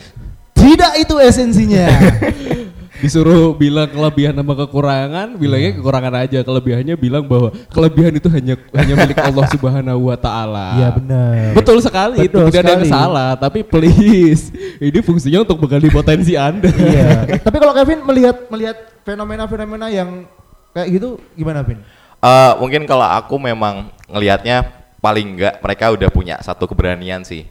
[0.59, 1.87] tidak itu esensinya.
[3.01, 6.39] Disuruh bilang kelebihan sama kekurangan, bilangnya kekurangan aja.
[6.45, 10.67] Kelebihannya bilang bahwa kelebihan itu hanya hanya milik Allah Subhanahu wa taala.
[10.77, 11.57] Iya benar.
[11.57, 16.37] Betul sekali Betul itu tidak ada yang salah, tapi please ini fungsinya untuk menggali potensi
[16.37, 16.69] Anda.
[16.71, 17.09] Iya.
[17.47, 20.29] Tapi kalau Kevin melihat melihat fenomena-fenomena yang
[20.77, 21.81] kayak gitu gimana, Vin?
[22.21, 24.69] Eh, mungkin kalau aku memang ngelihatnya
[25.01, 27.49] paling enggak mereka udah punya satu keberanian sih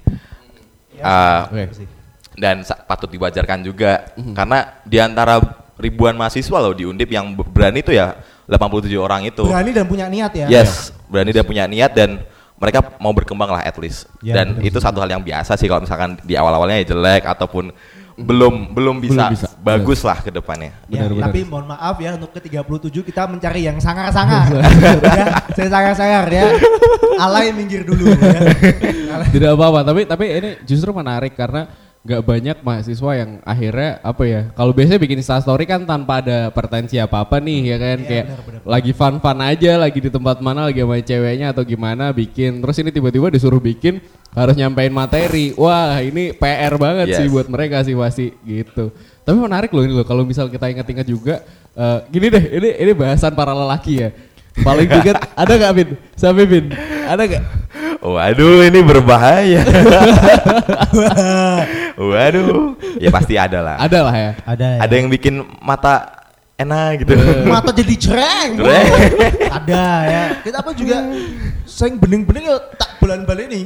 [0.99, 1.63] Eh, Oke.
[2.39, 4.33] Dan patut diwajarkan juga Mhm.
[4.33, 5.37] karena di antara
[5.75, 9.85] ribuan mahasiswa loh di Undip yang be- berani itu ya 87 orang itu Berani dan
[9.85, 10.47] punya niat ya.
[10.49, 12.23] yes berani dan punya niat dan
[12.55, 15.79] mereka mau berkembang lah at least Ya, dan itu satu hal yang biasa sih kalau
[15.79, 17.71] misalkan di awal-awalnya ya jelek ataupun
[18.17, 19.47] belum belum bisa, bisa.
[19.57, 21.25] bagus lah ke depannya Ya, Benar, benar.
[21.25, 24.51] tapi mohon maaf ya untuk ke 37 kita mencari yang sangar-sangar.
[25.15, 26.51] ya, saya sangar-sangar ya.
[27.17, 28.39] Alay minggir dulu ya.
[29.33, 34.41] Tidak apa-apa, tapi tapi ini justru menarik karena nggak banyak mahasiswa yang akhirnya apa ya?
[34.55, 38.25] Kalau biasanya bikin Insta story kan tanpa ada pretensi apa-apa nih ya kan Iya, kayak
[38.25, 38.61] benar, benar.
[38.63, 42.63] lagi fun-fun aja, lagi di tempat mana lagi sama ceweknya atau gimana bikin.
[42.63, 43.99] Terus ini tiba-tiba disuruh bikin
[44.31, 45.51] harus nyampein materi.
[45.59, 47.17] Wah, ini PR banget Yes.
[47.19, 48.95] sih buat mereka sih pasti gitu.
[49.27, 51.43] Tapi menarik loh ini loh kalau misal kita ingat-ingat juga
[51.75, 54.09] eh, gini deh, ini ini bahasan para lelaki ya.
[54.65, 55.89] Paling deket ada nggak Vin?
[56.15, 56.65] Sampai Vin?
[57.07, 57.43] Ada nggak?
[57.99, 59.59] waduh ini berbahaya
[61.99, 64.31] waduh ya pasti ada lah Ada lah ya.
[64.47, 64.79] Ada ya.
[64.87, 66.23] ada yang bikin mata
[66.59, 67.15] enak gitu
[67.47, 68.49] mata jadi cereng.
[68.59, 68.91] Cereng.
[69.47, 70.23] ada ya.
[70.43, 71.07] Kita apa juga
[71.63, 73.61] sering bening-bening ya tak bulan Bali ini.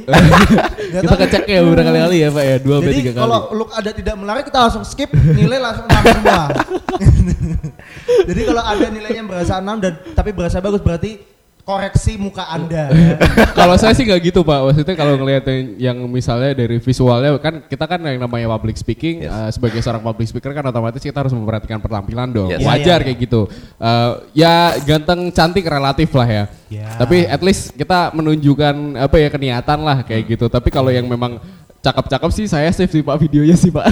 [1.04, 3.24] Kita kecek ya beberapa kali ya Pak ya, dua Jadi tiga kali.
[3.28, 6.44] kalau look ada tidak menarik kita langsung skip, nilai langsung 6 semua.
[8.32, 11.20] Jadi kalau ada nilainya berasa 6 dan tapi berasa bagus berarti
[11.64, 13.16] koreksi muka Anda ya.
[13.58, 17.64] kalau saya sih nggak gitu pak maksudnya kalau ngelihat yang, yang misalnya dari visualnya kan
[17.64, 19.32] kita kan yang namanya public speaking Yes.
[19.32, 22.60] eh, sebagai seorang public speaker kan otomatis kita harus memperhatikan penampilan dong Yes.
[22.62, 23.42] wajar Iya, iya, kayak gitu
[23.80, 26.90] Eh, ya ganteng cantik relatif lah ya Ya.
[26.98, 31.38] tapi at least kita menunjukkan apa ya keniatan lah kayak gitu tapi kalau yang memang
[31.80, 33.88] cakep-cakep sih saya save sih pak videonya sih pak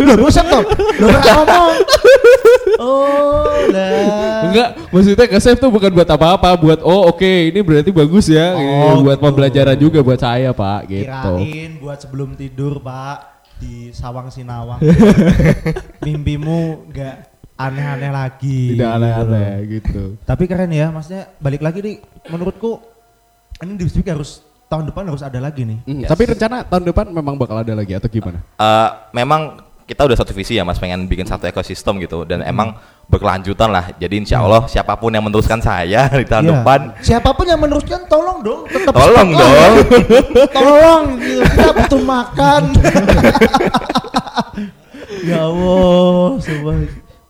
[0.00, 0.62] Udah rusak toh.
[0.96, 1.74] Lo nggak ngomong.
[2.80, 4.48] Oh, lah.
[4.48, 8.56] Enggak, maksudnya ke save tuh bukan buat apa-apa, buat oh oke ini berarti bagus ya,
[8.56, 9.24] Oh, buat gitu.
[9.28, 11.04] pembelajaran juga buat saya pak, gitu.
[11.36, 13.16] Kirain buat sebelum tidur, Pak,
[13.60, 14.80] di Sawang Sinawang.
[16.04, 17.16] Mimpimu nggak
[17.54, 18.72] aneh-aneh lagi.
[18.72, 20.16] Tidak aneh-aneh gitu.
[20.24, 22.80] Tapi keren ya, maksudnya balik lagi nih, menurutku
[23.60, 25.78] ini di Speak harus tahun depan harus ada lagi nih.
[25.84, 26.08] Hmm, Yes.
[26.08, 28.40] Tapi rencana tahun depan memang bakal ada lagi atau gimana?
[28.56, 32.78] Eh, memang kita udah satu visi ya mas pengen bikin satu ekosistem gitu dan emang
[33.04, 36.52] berkelanjutan lah jadi insya Allah siapa pun yang meneruskan saya di tahun Iya.
[36.56, 39.72] depan Siapa pun yang meneruskan tolong dong, tetap Tolong dong.
[40.54, 41.42] tolong gitu.
[41.42, 42.62] Kita butuh makan.
[45.26, 46.74] ya Allah, sumpah.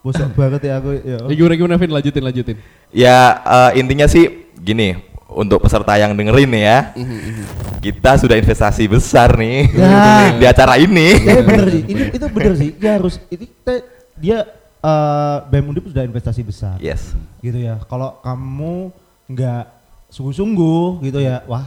[0.00, 1.16] Bosok banget ya aku ya.
[1.28, 2.56] Ya gimana gimana Vin lanjutin lanjutin.
[2.90, 4.96] ya eh, intinya sih gini
[5.28, 6.78] untuk peserta yang dengerin nih ya
[7.80, 9.88] kita sudah investasi besar nih Ya.
[10.40, 12.70] di acara ini Ya bener sih, ini itu bener sih.
[12.72, 14.38] Dia harus ini te- dia
[14.78, 16.76] eh BEM Undip sudah investasi besar.
[16.78, 17.80] yes Gitu ya.
[17.84, 18.92] Kalau kamu
[19.26, 19.64] nggak
[20.08, 21.64] sungguh-sungguh gitu ya, wah.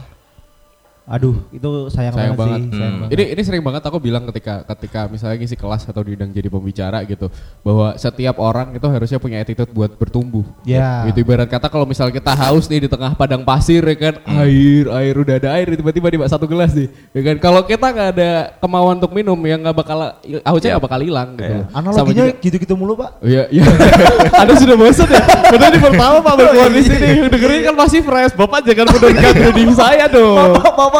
[1.04, 2.60] Aduh, itu sayang, Sayang banget, banget.
[2.64, 2.70] sih.
[2.72, 3.00] sayang Hmm.
[3.02, 3.12] banget.
[3.12, 7.04] Ini ini sering banget aku bilang ketika ketika misalnya ngisi kelas atau diundang jadi pembicara
[7.04, 7.28] gitu
[7.60, 10.48] bahwa setiap orang itu harusnya punya attitude buat bertumbuh.
[10.62, 11.04] Ya.
[11.04, 14.88] Itu ibarat kata kalau misalnya kita haus nih di tengah padang pasir ya kan air
[14.88, 18.30] air udah ada air tiba-tiba di satu gelas nih ya kan kalau kita nggak ada
[18.56, 19.98] kemauan untuk minum ya nggak bakal
[20.40, 20.72] hausnya Ya.
[20.72, 21.54] nggak bakal hilang gitu.
[21.68, 23.20] Sama Analoginya juga- gitu-gitu mulu, Pak.
[23.20, 23.64] Iya, iya.
[24.40, 25.20] Anda sudah bosan ya?
[25.20, 27.08] Padahal di pertama Pak berkeluar di sini.
[27.20, 28.32] Yang dengerin kan masih fresh.
[28.32, 30.36] Bapak jangan menurunkan branding saya dong.
[30.56, 30.92] Bapak, bapak.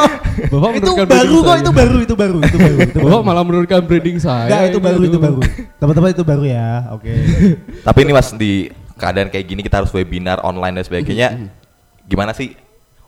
[0.51, 2.79] Bapak itu baru kok, itu baru, itu baru, itu baru.
[2.83, 4.51] Itu Bapak malah menurunkan branding saya.
[4.51, 5.41] Enggak, itu ini, baru, itu baru.
[5.79, 6.69] Teman-teman itu baru ya.
[6.95, 7.13] Oke.
[7.87, 8.53] tapi ini mas di
[8.95, 11.29] keadaan kayak gini kita harus webinar online dan sebagainya
[12.11, 12.55] gimana sih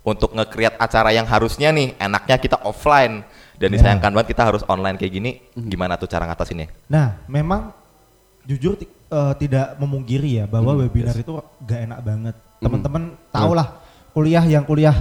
[0.03, 3.23] untuk nge-create acara yang harusnya nih enaknya kita offline
[3.57, 3.81] dan Ya.
[3.81, 7.73] disayangkan banget kita harus online kayak gini gimana tuh cara ngatasinnya Nah, memang
[8.45, 12.35] jujur eh, tidak memungkiri ya bahwa webinar itu gak enak banget.
[12.61, 13.81] Teman-teman tau lah
[14.13, 14.97] kuliah yang kuliah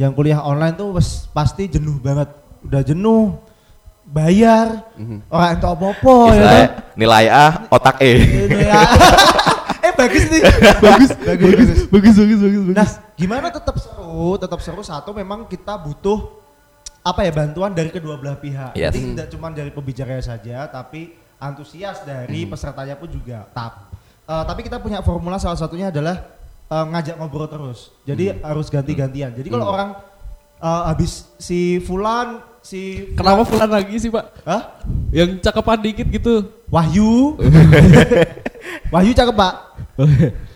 [0.00, 2.30] yang kuliah online tuh wes pasti jenuh banget.
[2.64, 3.36] Udah jenuh,
[4.08, 4.88] bayar,
[5.28, 6.68] orang itu apa-apa ya kan.
[6.96, 8.12] nilai A otak E
[9.84, 10.40] eh bagus nih.
[10.80, 11.80] bagus, bagus, bagus.
[11.92, 12.76] Bagus, bagus, bagus, bagus.
[12.76, 12.88] Nah,
[13.20, 14.40] gimana tetap seru?
[14.40, 16.40] Tetap seru satu memang kita butuh
[17.04, 18.72] apa ya bantuan dari kedua belah pihak.
[18.72, 18.96] Yes.
[18.96, 23.44] Jadi tidak cuma dari pembicaranya saja, tapi antusias dari pesertanya pun juga.
[23.52, 23.92] Tap.
[24.24, 26.24] Eh, tapi kita punya formula salah satunya adalah
[26.74, 27.94] eh, ngajak ngobrol terus.
[28.02, 29.30] Jadi harus ganti-gantian.
[29.30, 29.94] Jadi kalau orang
[30.58, 34.24] eh, habis si Fulan, si Kenapa Fulan lagi sih Pak?
[34.42, 34.62] Hah?
[35.14, 36.34] Yang cakepan dikit gitu.
[36.66, 37.38] Wahyu.
[38.92, 39.54] Wahyu cakep, Pak.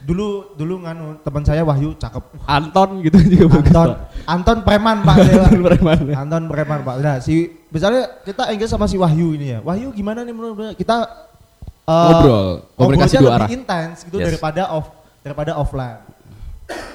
[0.02, 2.24] Dulu dulu nganu teman saya Wahyu cakep.
[2.48, 3.98] Anton gitu juga bagus Anton, Pak.
[4.26, 5.16] Anton preman Pak.
[5.20, 5.98] Anton preman.
[6.16, 6.94] Anton preman Pak.
[6.98, 7.34] Nah si
[7.68, 9.58] misalnya kita engage sama si Wahyu ini ya.
[9.60, 11.04] Wahyu gimana nih menurut kita
[11.84, 13.48] eh, Ngobrol, komunikasi dua lebih arah.
[13.52, 14.26] intens gitu Yes.
[14.32, 14.88] daripada off
[15.20, 16.00] daripada offline.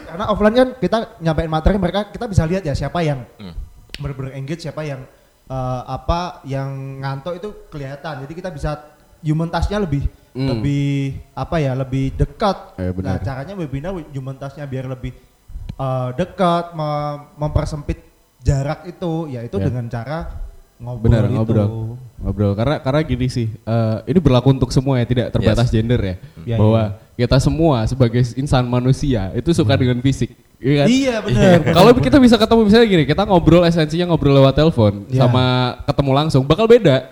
[0.06, 3.54] Karena offline kan kita nyampein materi mereka kita bisa lihat ya siapa yang Hmm.
[3.98, 5.02] bener-bener engage siapa yang
[5.44, 8.24] eh, apa yang ngantuk itu kelihatan.
[8.24, 8.80] Jadi kita bisa
[9.20, 10.50] human touch-nya lebih Hmm.
[10.50, 12.74] lebih apa ya lebih dekat.
[12.78, 15.14] Eh, nah caranya webinar human touch-nya biar lebih
[15.74, 17.98] eh, dekat mem- mempersempit
[18.40, 19.66] jarak itu yaitu Ya.
[19.66, 20.43] dengan cara
[20.84, 21.34] ngobrol Benar itu.
[21.34, 21.68] ngobrol.
[22.20, 25.74] Ngobrol karena karena gini sih, eh, ini berlaku untuk semua ya, tidak terbatas Yes.
[25.74, 26.16] gender ya.
[26.46, 26.82] Ya, bahwa
[27.16, 30.32] kita semua sebagai insan manusia itu suka dengan fisik.
[30.58, 30.88] Iya kan?
[30.88, 31.60] Iya benar.
[31.74, 35.24] Kalau kita bisa ketemu misalnya gini, kita ngobrol esensinya ngobrol lewat telepon Ya.
[35.24, 35.44] sama
[35.84, 37.12] ketemu langsung bakal beda.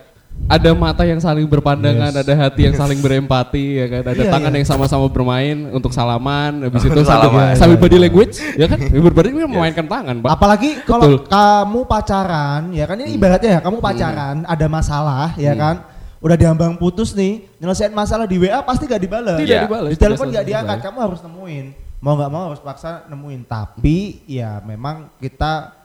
[0.52, 2.22] Ada mata yang saling berpandangan, Yes.
[2.28, 4.04] ada hati yang saling berempati, ya kan?
[4.04, 4.58] Ada Iya, tangan iya.
[4.60, 7.56] yang sama-sama bermain untuk salaman, habis itu Salaman.
[7.56, 8.76] sambil, sambil body language, ya kan?
[9.16, 10.30] Berarti kan memainkan tangan, Pak.
[10.36, 15.88] Apalagi kalau kamu pacaran, ya kan ini ibaratnya ya kamu pacaran ada masalah, ya kan?
[16.20, 19.40] Udah diambang putus nih, nyelesain masalah di WA pasti gak dibalas.
[19.40, 19.66] Tidak Iya.
[19.66, 19.90] dibalas.
[19.90, 21.66] Di telepon gak diangkat, kamu harus nemuin.
[22.02, 23.46] Mau nggak mau harus paksa nemuin.
[23.46, 25.80] Tapi ya memang kita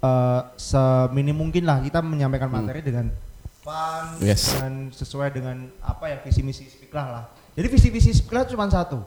[0.00, 3.12] eh, seminim mungkin lah kita menyampaikan materi dengan
[3.60, 4.04] fun.
[4.24, 4.56] Yes.
[4.56, 7.24] dengan sesuai dengan apa ya visi misi Spiklah lah.
[7.54, 9.04] Jadi visi visi Spiklah cuma satu.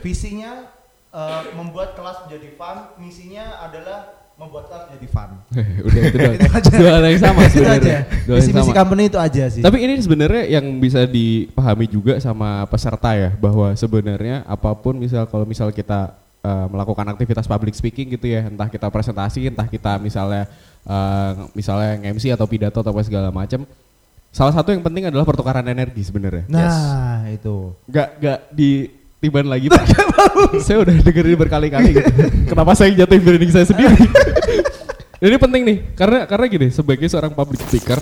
[0.00, 0.70] Visinya
[1.12, 5.30] eh, membuat kelas menjadi fun, misinya adalah membuat kelas jadi fun.
[5.86, 6.34] Udah itu doang.
[6.34, 6.70] Itu aja.
[6.74, 8.00] Dua hal yang sama sebenarnya.
[8.26, 9.62] Dua Visi misi company itu aja sih.
[9.62, 15.28] Tapi ini sebenarnya yang bisa dipahami juga sama peserta ya bahwa sebenarnya apa pun misal
[15.30, 19.96] kalau misal kita eh, melakukan aktivitas public speaking gitu ya, entah kita presentasi, entah kita
[19.96, 20.44] misalnya
[20.84, 23.64] eh, misalnya MC atau pidato atau apa segala macam.
[24.34, 26.44] Salah satu yang penting adalah pertukaran energi sebenarnya.
[26.50, 27.70] nah, itu.
[27.86, 28.90] Gak gak di
[29.24, 29.84] tiban lagi pak.
[30.68, 32.12] saya udah dengerin berkali-kali gitu.
[32.52, 33.96] Kenapa saya jatuhin branding saya sendiri?
[35.24, 37.96] ini penting nih karena karena gini sebagai seorang public speaker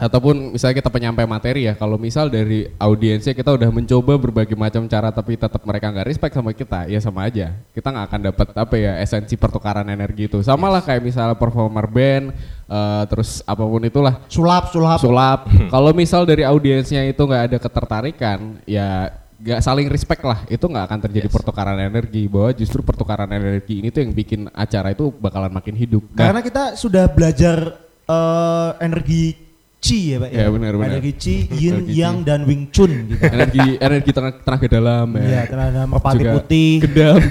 [0.00, 4.88] ataupun misalnya kita penyampai materi ya kalau misal dari audiensnya kita udah mencoba berbagai macam
[4.88, 8.48] cara tapi tetap mereka nggak respect sama kita ya sama aja kita nggak akan dapat
[8.56, 12.32] apa ya esensi pertukaran energi itu sama lah kayak misalnya performer band
[12.64, 14.98] eh, terus apa pun itulah Sulap, sulap.
[15.02, 15.40] sulap.
[15.68, 20.86] Kalau misal dari audiensnya itu nggak ada ketertarikan, ya nggak saling respect lah, itu nggak
[20.86, 22.24] akan terjadi pertukaran energi.
[22.30, 26.06] Bahwa justru pertukaran energi ini tuh yang bikin acara itu bakalan makin hidup.
[26.14, 29.49] Nah, Karena kita sudah belajar eh, energi
[29.80, 30.90] Chi ya Pak Ya, benar, benar.
[30.92, 33.22] Energi Chi, Yin, Energi Yang, dan Wing Chun gitu.
[33.24, 35.22] energi energi tenaga, tenaga dalam ya.
[35.24, 36.70] Iya, tenaga merpati Juga putih.
[36.84, 37.16] Gendam.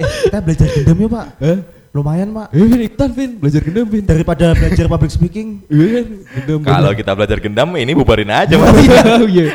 [0.00, 1.26] Eh, kita belajar gendam ya Pak.
[1.44, 1.58] Hah?
[1.90, 2.46] Lumayan Pak.
[2.54, 4.04] Eh, Vin, ikutan Vin, belajar gendam Vin.
[4.06, 5.48] Daripada belajar public speaking.
[5.68, 6.00] Iya
[6.40, 6.60] gendam.
[6.64, 8.72] Kalau kita belajar gendam ini bubarin aja mas.
[8.80, 9.46] iya, iya.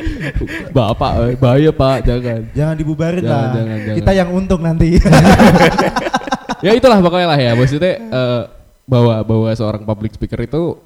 [0.70, 2.40] Bapak, eh, bahaya Pak, jangan.
[2.54, 3.54] Jangan dibubarin Jangan, lah.
[3.58, 3.96] jangan, jangan.
[3.98, 4.90] Kita yang untung nanti.
[6.62, 8.42] ya itulah pokoknya lah ya maksudnya eh,
[8.86, 10.78] bahwa bahwa seorang public speaker itu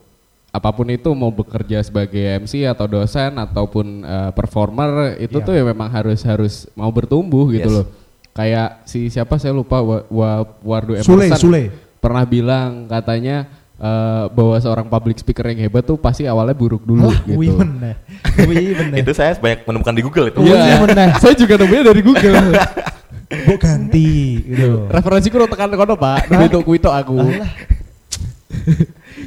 [0.50, 5.46] apa pun itu mau bekerja sebagai MC atau dosen ataupun eh, performer itu Iya.
[5.46, 7.76] tuh ya memang harus harus mau bertumbuh gitu Yes.
[7.76, 7.86] loh
[8.32, 11.64] kayak si siapa saya lupa Wa, Wa- Wardo Sule, Emerson Sule.
[12.00, 17.08] pernah bilang katanya eh, bahwa seorang public speaker yang hebat tuh pasti awalnya buruk dulu
[17.08, 17.38] Wah, gitu.
[17.38, 17.96] wih bener.
[18.42, 18.96] Wih bener.
[18.98, 20.40] itu saya banyak menemukan di Google itu.
[20.42, 20.56] Iya.
[20.58, 21.08] Iya, bener.
[21.20, 22.38] saya juga nemunya dari Google.
[23.30, 24.10] Bu ganti
[24.42, 24.90] gitu.
[24.90, 27.22] Referensi ku tekan kono pak, kuito kuito aku.
[27.22, 27.52] Alah.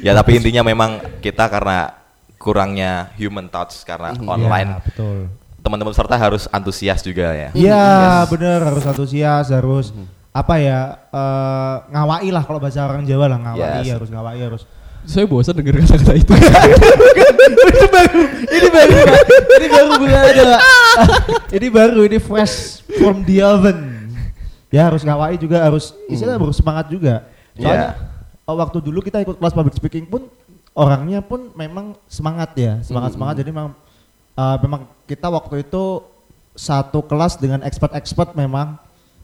[0.03, 1.95] Ya tapi intinya memang kita karena
[2.35, 5.17] kurangnya human touch karena online Ya, betul.
[5.63, 7.49] teman-teman peserta harus antusias juga ya.
[7.55, 7.87] Iya
[8.27, 9.95] bener harus antusias harus
[10.29, 13.95] apa ya eh, ngawai lah kalau bahasa orang Jawa lah ngawai Yes.
[13.95, 14.63] harus ngawai harus
[15.03, 16.31] Saya bosan denger kata-kata itu.
[17.63, 18.95] ini baru ini baru
[19.53, 20.61] ini baru bukan ada Pak.
[21.59, 22.55] ini baru ini fresh
[22.99, 23.77] from the oven
[24.67, 28.12] ya harus ngawai juga harus istilah harus semangat juga soalnya oh,
[28.45, 30.27] waktu dulu kita ikut kelas public speaking pun
[30.75, 33.35] orangnya pun memang semangat ya semangat semangat.
[33.39, 33.71] Jadi memang
[34.35, 36.03] eh, memang kita waktu itu
[36.53, 38.77] satu kelas dengan expert-expert memang.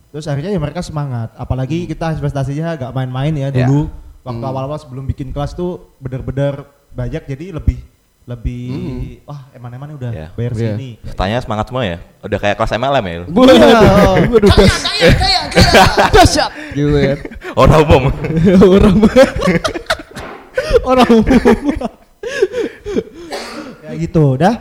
[0.09, 1.29] Terus akhirnya ya mereka semangat.
[1.37, 3.67] Apalagi kita investasinya agak main-main ya Ya.
[3.67, 3.85] dulu.
[4.25, 7.79] Waktu awal-awal sebelum bikin kelas tuh bener-bener banyak jadi lebih
[8.29, 8.69] lebih
[9.25, 10.27] wah eman-eman udah Ya.
[10.37, 10.77] bayar Iya.
[10.77, 11.97] sini Tanya semangat semua ya.
[12.21, 13.11] Udah kayak kelas MLM ya.
[13.11, 13.25] Iya.
[13.25, 14.75] Waduh, das.
[16.15, 16.51] Dahsyat.
[16.71, 17.17] Gitu kan.
[17.57, 18.03] Orang umum.
[18.61, 18.95] Orang
[20.89, 21.57] orang umum.
[23.81, 24.55] ya gitu dah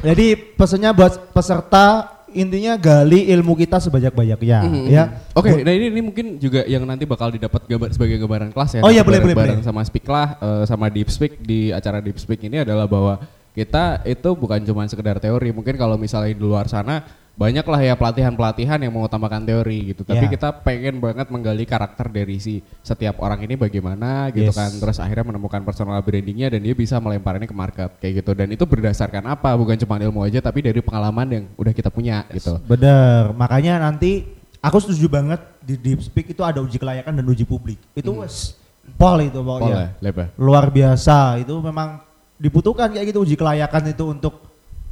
[0.00, 4.84] jadi pesannya buat peserta intinya gali ilmu kita sebanyak-banyaknya Mhm.
[4.90, 8.70] ya Oke, nah ini, ini mungkin juga yang nanti bakal didapat gambar sebagai gambaran kelas
[8.78, 8.82] ya.
[8.82, 9.66] Oh iya, boleh, boleh, bareng boleh.
[9.66, 13.18] sama Speak lah, eh, sama Deep Speak di acara Deep Speak ini adalah bahwa
[13.50, 15.50] kita itu bukan cuma sekedar teori.
[15.50, 17.02] Mungkin kalau misalnya di luar sana
[17.34, 20.06] banyak lah ya pelatihan-pelatihan yang mengutamakan teori gitu.
[20.06, 20.32] Tapi Iya.
[20.38, 24.56] kita pengen banget menggali karakter dari si setiap orang ini bagaimana gitu Yes.
[24.56, 24.70] kan.
[24.70, 28.30] Terus akhirnya menemukan personal brandingnya dan dia bisa melempar ini ke market kayak gitu.
[28.38, 29.50] Dan itu berdasarkan apa?
[29.58, 32.54] Bukan cuma ilmu aja, tapi dari pengalaman yang udah kita punya gitu.
[32.64, 34.24] bener makanya nanti
[34.62, 38.56] aku setuju banget di deep speak itu ada uji kelayakan dan uji publik itu wes
[38.96, 40.30] pol itu pokoknya lebar.
[40.38, 42.00] luar biasa itu memang
[42.36, 44.34] dibutuhkan kayak gitu uji kelayakan itu untuk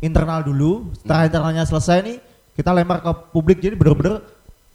[0.01, 2.19] internal dulu setelah internalnya selesai nih
[2.53, 4.21] kita lempar ke publik jadi bener-bener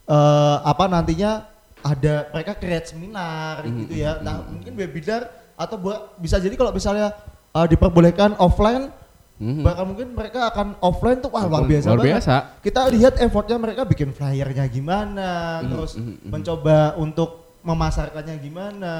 [0.04, 1.46] eh, apa nantinya
[1.78, 4.18] ada mereka create seminar gitu ya.
[4.18, 7.14] nah mungkin webinar atau buat bisa jadi kalau misalnya
[7.52, 8.90] eh, diperbolehkan offline
[9.38, 9.62] Mhm.
[9.62, 12.06] bahkan mungkin mereka akan offline tuh wah luar Luar biasa banget.
[12.10, 12.34] biasa.
[12.58, 15.94] kita lihat effortnya mereka bikin flyernya gimana terus
[16.26, 18.92] mencoba untuk memasarkannya gimana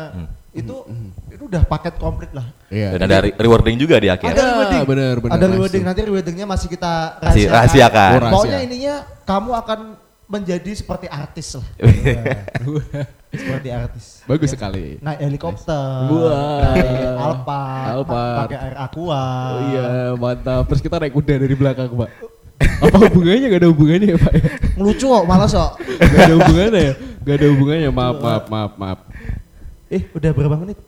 [0.51, 0.77] itu
[1.29, 2.95] itu udah paket komplit lah Iya.
[2.95, 4.27] Dan ada re- rewarding juga di akhir.
[4.27, 7.53] ada rewarding bener, bener, ada rewarding nanti rewardingnya masih kita rahasiakan.
[7.55, 8.09] rahasiakan.
[8.09, 8.35] Oh, rahasia.
[8.35, 9.79] pokoknya ininya kamu akan
[10.27, 11.67] menjadi seperti artis lah
[13.31, 14.55] seperti artis Bagus Ya.
[14.55, 14.87] sekali.
[14.99, 16.61] naik helikopter Wah.
[16.67, 18.37] naik Alphard, Alphard.
[18.43, 20.65] pakai air aqua Oh iya mantap.
[20.67, 22.11] Terus kita naik kuda dari belakang pak.
[22.83, 23.47] Apa hubungannya?
[23.49, 24.43] Gak ada hubungannya ya pak ya?
[24.75, 26.93] ngelucu kok malas kok Gak ada hubungannya ya?
[27.21, 27.89] Gak ada hubungannya.
[27.91, 28.99] Maaf maaf maaf maaf.
[29.89, 30.79] Eh udah berapa menit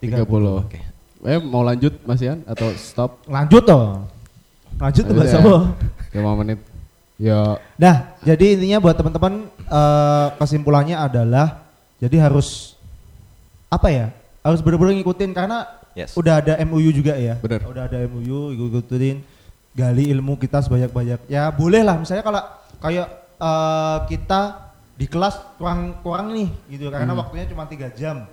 [0.00, 0.24] 30.
[0.64, 0.80] Oke.
[1.20, 3.20] Eh mau lanjut Mas Ian atau stop?
[3.28, 4.08] lanjut toh
[4.80, 5.76] lanjut tuh bahasa apa
[6.10, 6.58] 5 menit.
[7.20, 11.68] Ya Nah, jadi intinya buat teman-teman eh, kesimpulannya adalah
[12.00, 12.80] jadi harus
[13.68, 14.06] apa ya?
[14.40, 16.14] Harus benar-benar ngikutin karena Yes.
[16.14, 17.34] udah ada MUU juga ya.
[17.42, 17.66] Bener.
[17.66, 19.20] Udah ada MUU, ikutin
[19.74, 21.26] gali ilmu kita sebanyak-banyak.
[21.26, 22.40] Ya boleh lah misalnya kalau
[22.80, 24.69] kayak eh, kita
[25.00, 27.24] di kelas kurang kurang nih gitu karena Hmm.
[27.24, 28.28] waktunya cuma tiga jam.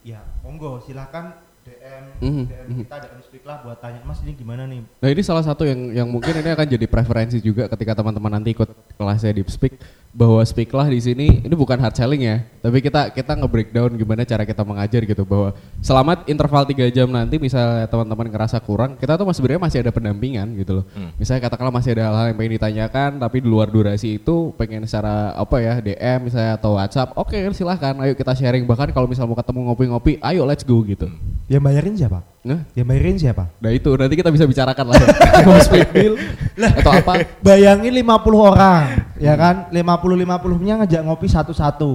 [0.00, 4.64] Ya, monggo silahkan DM Mhm, DM kita DM speak lah buat tanya Mas ini gimana
[4.64, 4.80] nih?
[4.80, 8.54] Nah ini salah satu yang yang mungkin ini akan jadi preferensi juga ketika teman-teman nanti
[8.54, 9.76] ikut kelasnya di Speak
[10.10, 14.26] bahwa Speak lah di sini ini bukan hard selling ya, tapi kita kita nge-breakdown gimana
[14.26, 19.14] cara kita mengajar gitu bahwa selama interval 3 jam nanti misalnya teman-teman ngerasa kurang, kita
[19.14, 20.84] tuh masih sebenarnya masih ada pendampingan gitu loh.
[20.90, 21.14] Hmm.
[21.14, 25.30] Misalnya katakanlah masih ada hal-hal yang pengen ditanyakan tapi di luar durasi itu pengen secara
[25.38, 29.38] apa ya DM misalnya atau WhatsApp, oke silahkan ayo kita sharing bahkan kalau misalnya mau
[29.38, 31.06] ketemu ngopi-ngopi, ayo let's go gitu.
[31.50, 32.18] Yang bayarin siapa?
[32.40, 33.44] Nah, Yang bayarin siapa?
[33.58, 35.06] Nah itu nanti kita bisa bicarakan lah ya.
[35.50, 35.60] Mau
[35.92, 36.14] bill
[36.62, 37.12] atau apa?
[37.42, 38.86] Bayangin 50 orang,
[39.20, 39.68] ya kan?
[39.70, 41.92] 50-50-nya ngajak ngopi satu-satu.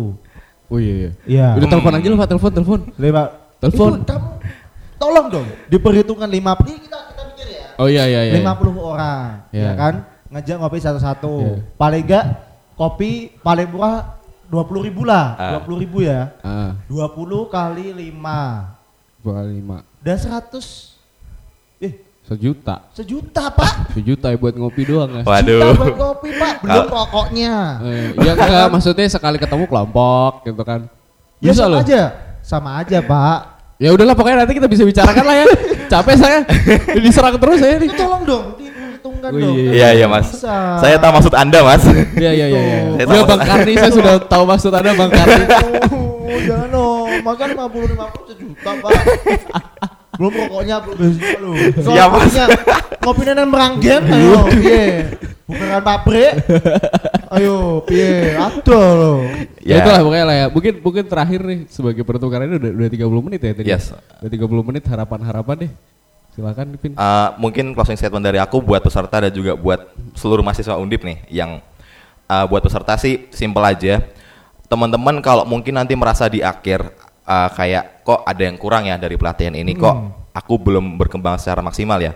[0.66, 1.12] Oh iya iya.
[1.26, 1.48] Iya.
[1.58, 2.80] Udah telepon aja lu Pak, telepon, telepon.
[2.96, 3.24] Lima.
[3.58, 3.92] Telepon.
[3.98, 4.28] Itu kamu
[4.96, 7.66] tolong dong diperhitungkan 50 ini kita kita mikir ya.
[7.76, 8.34] Oh iya iya iya.
[8.40, 9.66] 50 orang, Iya.
[9.66, 9.94] ya kan?
[10.32, 11.34] Ngajak ngopi satu-satu.
[11.42, 11.56] Iya.
[11.76, 12.26] Paling enggak
[12.74, 15.52] kopi paling murah 20 ribu lah, Ah.
[15.62, 16.30] 20 ribu ya.
[16.42, 18.78] Ah, 20 kali 5.
[19.26, 19.82] dua lima.
[20.06, 20.94] Dan 100
[21.82, 22.76] eh Sejuta.
[22.90, 23.94] sejuta, Pak.
[23.94, 25.22] Sejuta ya buat ngopi doang ya.
[25.22, 25.78] Waduh.
[25.78, 26.54] buat kopi, Pak.
[26.60, 27.54] Belum rokoknya.
[27.86, 30.90] Eh, ya enggak, maksudnya sekali ketemu kelompok gitu kan.
[31.38, 31.80] Ya Bisa sama loh.
[31.86, 32.02] aja.
[32.42, 33.40] Sama aja, Pak.
[33.78, 35.46] Ya udahlah pokoknya nanti kita bisa bicarakan lah ya.
[35.86, 36.40] Capek saya.
[37.04, 37.92] Diserang terus saya nih.
[37.92, 39.54] Tolong dong diperhitungkan Oh, dong.
[39.54, 40.28] iya, Iya iya mas.
[40.32, 40.80] Bisa.
[40.80, 41.84] Saya tahu maksud anda mas.
[42.16, 42.80] Iya iya iya iya.
[42.98, 43.28] Saya Ya.
[43.28, 45.44] Bang Karni saya sudah tahu maksud Anda Bang Karni.
[46.26, 47.08] Oh, jangan dong.
[47.22, 48.92] Masa 50 50 sejuta, Pak.
[50.16, 51.52] belum rokoknya belum bensinnya lu.
[51.80, 52.24] Siap, Mas.
[52.24, 52.46] Kopinya,
[53.04, 54.86] kopinya nang meranggen ayo piye.
[55.46, 56.34] Bukan pabrik.
[57.30, 58.34] Ayo piye.
[58.34, 59.22] Ada loh.
[59.62, 60.46] Ya, itulah pokoknya lah ya.
[60.50, 63.68] Mungkin mungkin terakhir nih sebagai pertukaran ini udah udah 30 menit ya tadi.
[63.70, 63.94] Yes.
[64.24, 65.72] Udah 30 menit harapan-harapan deh.
[66.36, 66.92] Silakan Pin.
[67.00, 69.88] Uh, mungkin closing statement dari aku buat peserta dan juga buat
[70.20, 71.64] seluruh mahasiswa Undip nih yang
[72.28, 74.04] uh, buat peserta sih simple aja.
[74.68, 76.90] Teman-teman kalau mungkin nanti merasa di akhir
[77.26, 79.96] uh, kayak kok ada yang kurang ya dari pelatihan ini kok
[80.32, 82.14] aku belum berkembang secara maksimal ya.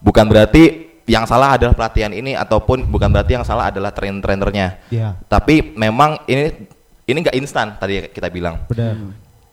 [0.00, 4.78] Bukan berarti yang salah adalah pelatihan ini ataupun bukan berarti yang salah adalah train-trainernya.
[4.92, 5.18] Iya.
[5.26, 6.68] Tapi memang ini
[7.10, 8.94] ini nggak instan tadi kita bilang Benar.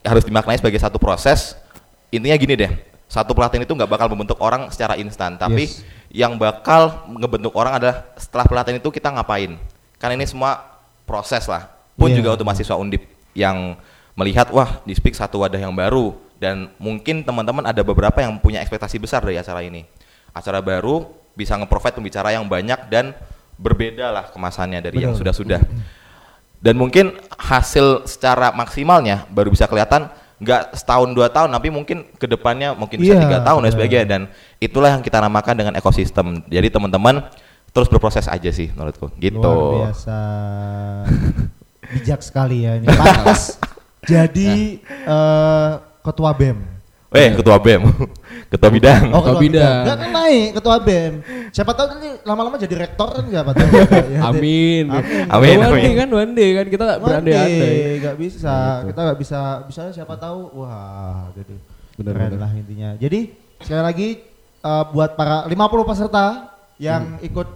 [0.06, 1.58] harus dimaknai sebagai satu proses.
[2.13, 2.72] Intinya gini deh,
[3.10, 5.84] satu pelatihan itu nggak bakal membentuk orang secara instan, tapi Yes.
[6.13, 9.60] yang bakal ngebentuk orang adalah setelah pelatihan itu kita ngapain.
[10.00, 10.62] Kan ini semua
[11.04, 11.67] proses lah.
[11.98, 12.22] Pun Iya.
[12.22, 13.76] juga untuk mahasiswa undip yang
[14.17, 18.60] melihat wah di Speak satu wadah yang baru dan mungkin teman-teman ada beberapa yang punya
[18.65, 19.86] ekspektasi besar dari acara ini.
[20.34, 21.06] Acara baru
[21.38, 23.13] bisa nge-provide pembicara yang banyak dan
[23.62, 25.30] berbeda lah kemasannya dari yang Betul.
[25.30, 25.62] sudah-sudah.
[26.58, 32.25] Dan mungkin hasil secara maksimalnya baru bisa kelihatan nggak setahun dua tahun, tapi mungkin ke
[32.30, 33.73] depannya mungkin bisa Iya, tiga tahun dan benar.
[33.77, 34.08] sebagainya.
[34.10, 34.21] Dan
[34.62, 36.41] itulah yang kita namakan dengan ekosistem.
[36.49, 37.25] Jadi teman-teman
[37.73, 39.13] terus berproses aja sih menurutku.
[39.17, 39.38] Gitu.
[39.38, 40.17] Luar biasa.
[41.93, 42.86] Bijak sekali ya ini.
[42.89, 43.58] Pantas
[44.08, 45.70] jadi eh,
[46.02, 46.58] ketua BEM.
[47.08, 47.88] Eh ketua BEM,
[48.52, 49.15] ketua bidang.
[49.15, 49.80] Oh, Ketua bidang.
[49.88, 51.13] Enggak kan naik ketua BEM.
[51.52, 53.80] Siapa tahu nanti lama-lama jadi rektor kan enggak tahu.
[54.12, 54.91] Ya, Amin.
[55.32, 55.84] Amin, One amin.
[55.84, 57.76] day kan one day kan kita nggak berandai-andai.
[57.96, 58.56] Enggak bisa.
[58.84, 58.88] Gitu.
[58.91, 61.56] Kita enggak bisa bisa siapa tahu wah gitu.
[61.96, 62.39] Bener, Keren bener.
[62.43, 62.89] lah intinya.
[63.00, 63.20] Jadi
[63.63, 64.10] sekali lagi
[64.60, 65.56] eh, buat para 50
[65.88, 66.26] peserta
[66.76, 67.24] yang Hmm.
[67.24, 67.48] ikut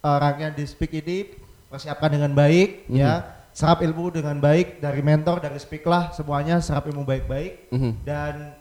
[0.00, 1.34] eh, rangkaian di Speak ini
[1.66, 2.94] persiapkan dengan baik Hmm.
[2.94, 3.39] ya.
[3.50, 7.92] Serap ilmu dengan baik dari mentor, dari Speak lah semuanya serap ilmu baik-baik Mhm.
[8.02, 8.54] dan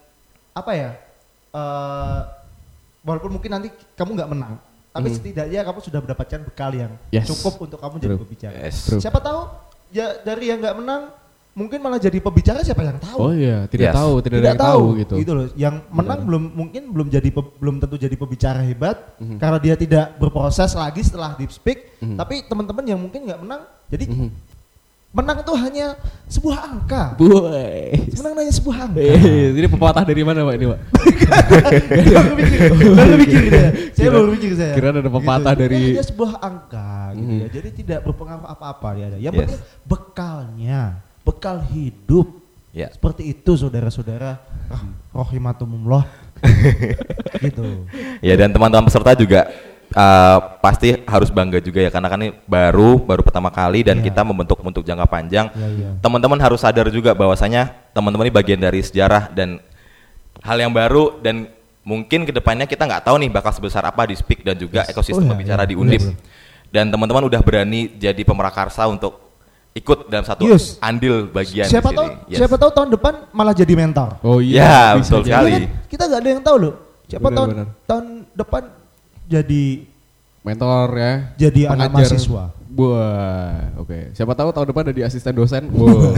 [0.51, 0.91] apa ya
[1.49, 2.19] eh
[2.99, 4.53] walaupun mungkin nanti kamu nggak menang
[4.89, 5.15] tapi Mhm.
[5.15, 7.25] setidaknya kamu sudah mendapatkan bekal yang Yes.
[7.27, 8.75] cukup untuk kamu jadi pembicara Yes.
[8.85, 8.99] True.
[8.99, 9.45] siapa tahu
[9.89, 11.01] ya dari yang nggak menang
[11.53, 13.95] mungkin malah jadi pembicara siapa yang tahu Oh iya, tidak Yes.
[13.97, 15.13] tahu, tidak, ada yang tahu, gitu.
[15.33, 16.27] loh yang menang Benar.
[16.29, 19.37] belum mungkin belum jadi belum tentu jadi pembicara hebat Mhm.
[19.37, 22.17] karena dia tidak berproses lagi setelah deep speak Mhm.
[22.17, 24.29] tapi teman-teman yang mungkin nggak menang jadi Mhm.
[25.09, 27.97] Menang itu hanya sebuah angka Boy.
[28.13, 30.79] menang hanya sebuah angka Eh, ini pepatah dari mana Pak ini Pak?
[32.13, 32.59] baru mikir,
[32.93, 33.69] baru mikir gitu ya.
[33.89, 34.73] Saya Kira- baru mikir saya.
[34.77, 35.61] kira ada pepatah Gitu.
[35.65, 37.41] dari- hanya sebuah angka gitu Mhm.
[37.41, 37.47] ya.
[37.49, 39.17] Jadi tidak berpengaruh apa-apa ada.
[39.17, 39.39] Yang Yes.
[39.41, 40.81] penting bekalnya,
[41.21, 42.27] bekal hidup.
[42.69, 42.87] Ya.
[42.93, 44.37] Seperti itu saudara-saudara.
[44.69, 46.05] Ah, rohimatumullah.
[47.43, 47.89] gitu.
[48.21, 49.49] Ya dan teman-teman peserta juga
[49.91, 54.11] uh, pasti harus bangga juga ya karena kan ini baru baru pertama kali dan Iya.
[54.11, 55.47] kita membentuk untuk jangka panjang.
[55.51, 55.89] Iya, iya.
[55.99, 59.61] Teman-teman harus sadar juga bahwasanya teman-teman ini bagian dari sejarah dan
[60.39, 61.49] hal yang baru dan
[61.81, 64.91] mungkin ke depannya kita nggak tahu nih bakal sebesar apa di Speak dan juga Yes.
[64.91, 65.69] ekosistem Oh, iya, pembicara iya.
[65.69, 66.01] di Undip.
[66.01, 66.37] Benar, benar.
[66.69, 69.25] dan teman-teman udah berani jadi pemerakarsa untuk
[69.71, 70.77] ikut dalam satu Yes.
[70.79, 72.29] andil bagian siapa tahu.
[72.29, 72.37] Yes.
[72.37, 74.21] siapa tahu tahun depan malah jadi mentor.
[74.21, 75.29] Oh Ya, iya, betul jadi.
[75.29, 75.49] sekali.
[75.49, 75.87] Iya kan?
[75.87, 76.73] Kita nggak ada yang tahu loh.
[77.09, 77.49] Siapa Benar, tahun
[77.83, 78.05] tahun
[78.37, 78.61] depan
[79.29, 79.85] jadi
[80.39, 81.13] Mentor ya.
[81.37, 82.55] Jadi anak mahasiswa.
[82.79, 84.15] Wah, oke.
[84.15, 85.67] Siapa tahu tahun depan jadi asisten dosen.
[85.75, 86.15] Wah.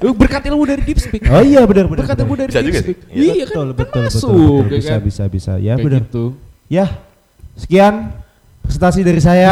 [0.00, 1.28] Lu berkat ilmu dari Deep Speak.
[1.28, 2.08] Oh iya benar benar.
[2.08, 2.98] Berkat ilmu dari Bisa Deep juga Speak.
[3.04, 3.14] sih.
[3.14, 5.00] Iya, betul, kan, betul, kan betul, masuk, betul, ya bisa, kan?
[5.04, 6.00] bisa, bisa, ya Kayak benar.
[6.08, 6.24] gitu.
[6.72, 6.86] Ya,
[7.52, 7.94] sekian
[8.64, 9.50] presentasi dari saya.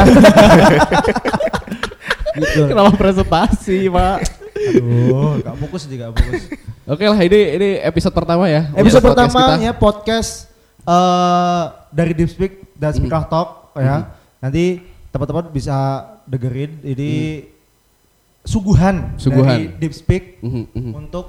[2.41, 2.63] gitu.
[2.65, 4.17] Kenapa presentasi, Pak?
[4.59, 6.43] Aduh, gak fokus sih, gak fokus.
[6.89, 8.73] Oke lah, ini ini episode pertama ya.
[8.73, 9.67] Episode Podcast pertama kita.
[9.69, 10.31] ya podcast
[10.89, 13.27] eh dari Deep Speak dan Speak Mhm.
[13.27, 13.97] Talk ya.
[14.39, 15.77] Nanti teman-teman bisa
[16.25, 17.13] dengerin ini
[18.43, 19.45] suguhan, Suguhan.
[19.45, 20.93] dari Deep Speak Mhm, mhm.
[20.95, 21.27] untuk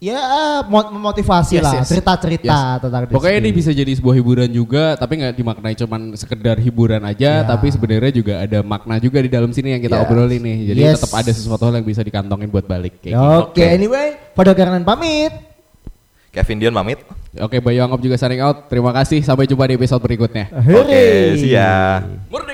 [0.00, 0.18] ya
[0.64, 1.86] mo- memotivasi Yes, lah, yes.
[1.86, 2.80] cerita-cerita Yes.
[2.80, 7.04] tentang Deep Pokoknya ini bisa jadi sebuah hiburan juga, tapi nggak dimaknai cuman sekedar hiburan
[7.04, 7.46] aja, Ya.
[7.46, 10.04] tapi sebenarnya juga ada makna juga di dalam sini yang kita Yes.
[10.08, 10.58] obrolin nih.
[10.72, 10.96] Jadi Yes.
[10.98, 13.40] tetap ada sesuatu hal yang bisa dikantongin buat balik kayak gitu.
[13.52, 15.49] Oke, anyway, pada Garanan pamit.
[16.30, 17.02] Kevin Dion pamit.
[17.42, 18.70] Oke, Bayu Angop juga signing out.
[18.70, 19.22] Terima kasih.
[19.26, 20.46] Sampai jumpa di episode berikutnya.
[20.54, 22.06] Oke, siap.
[22.30, 22.49] Murni.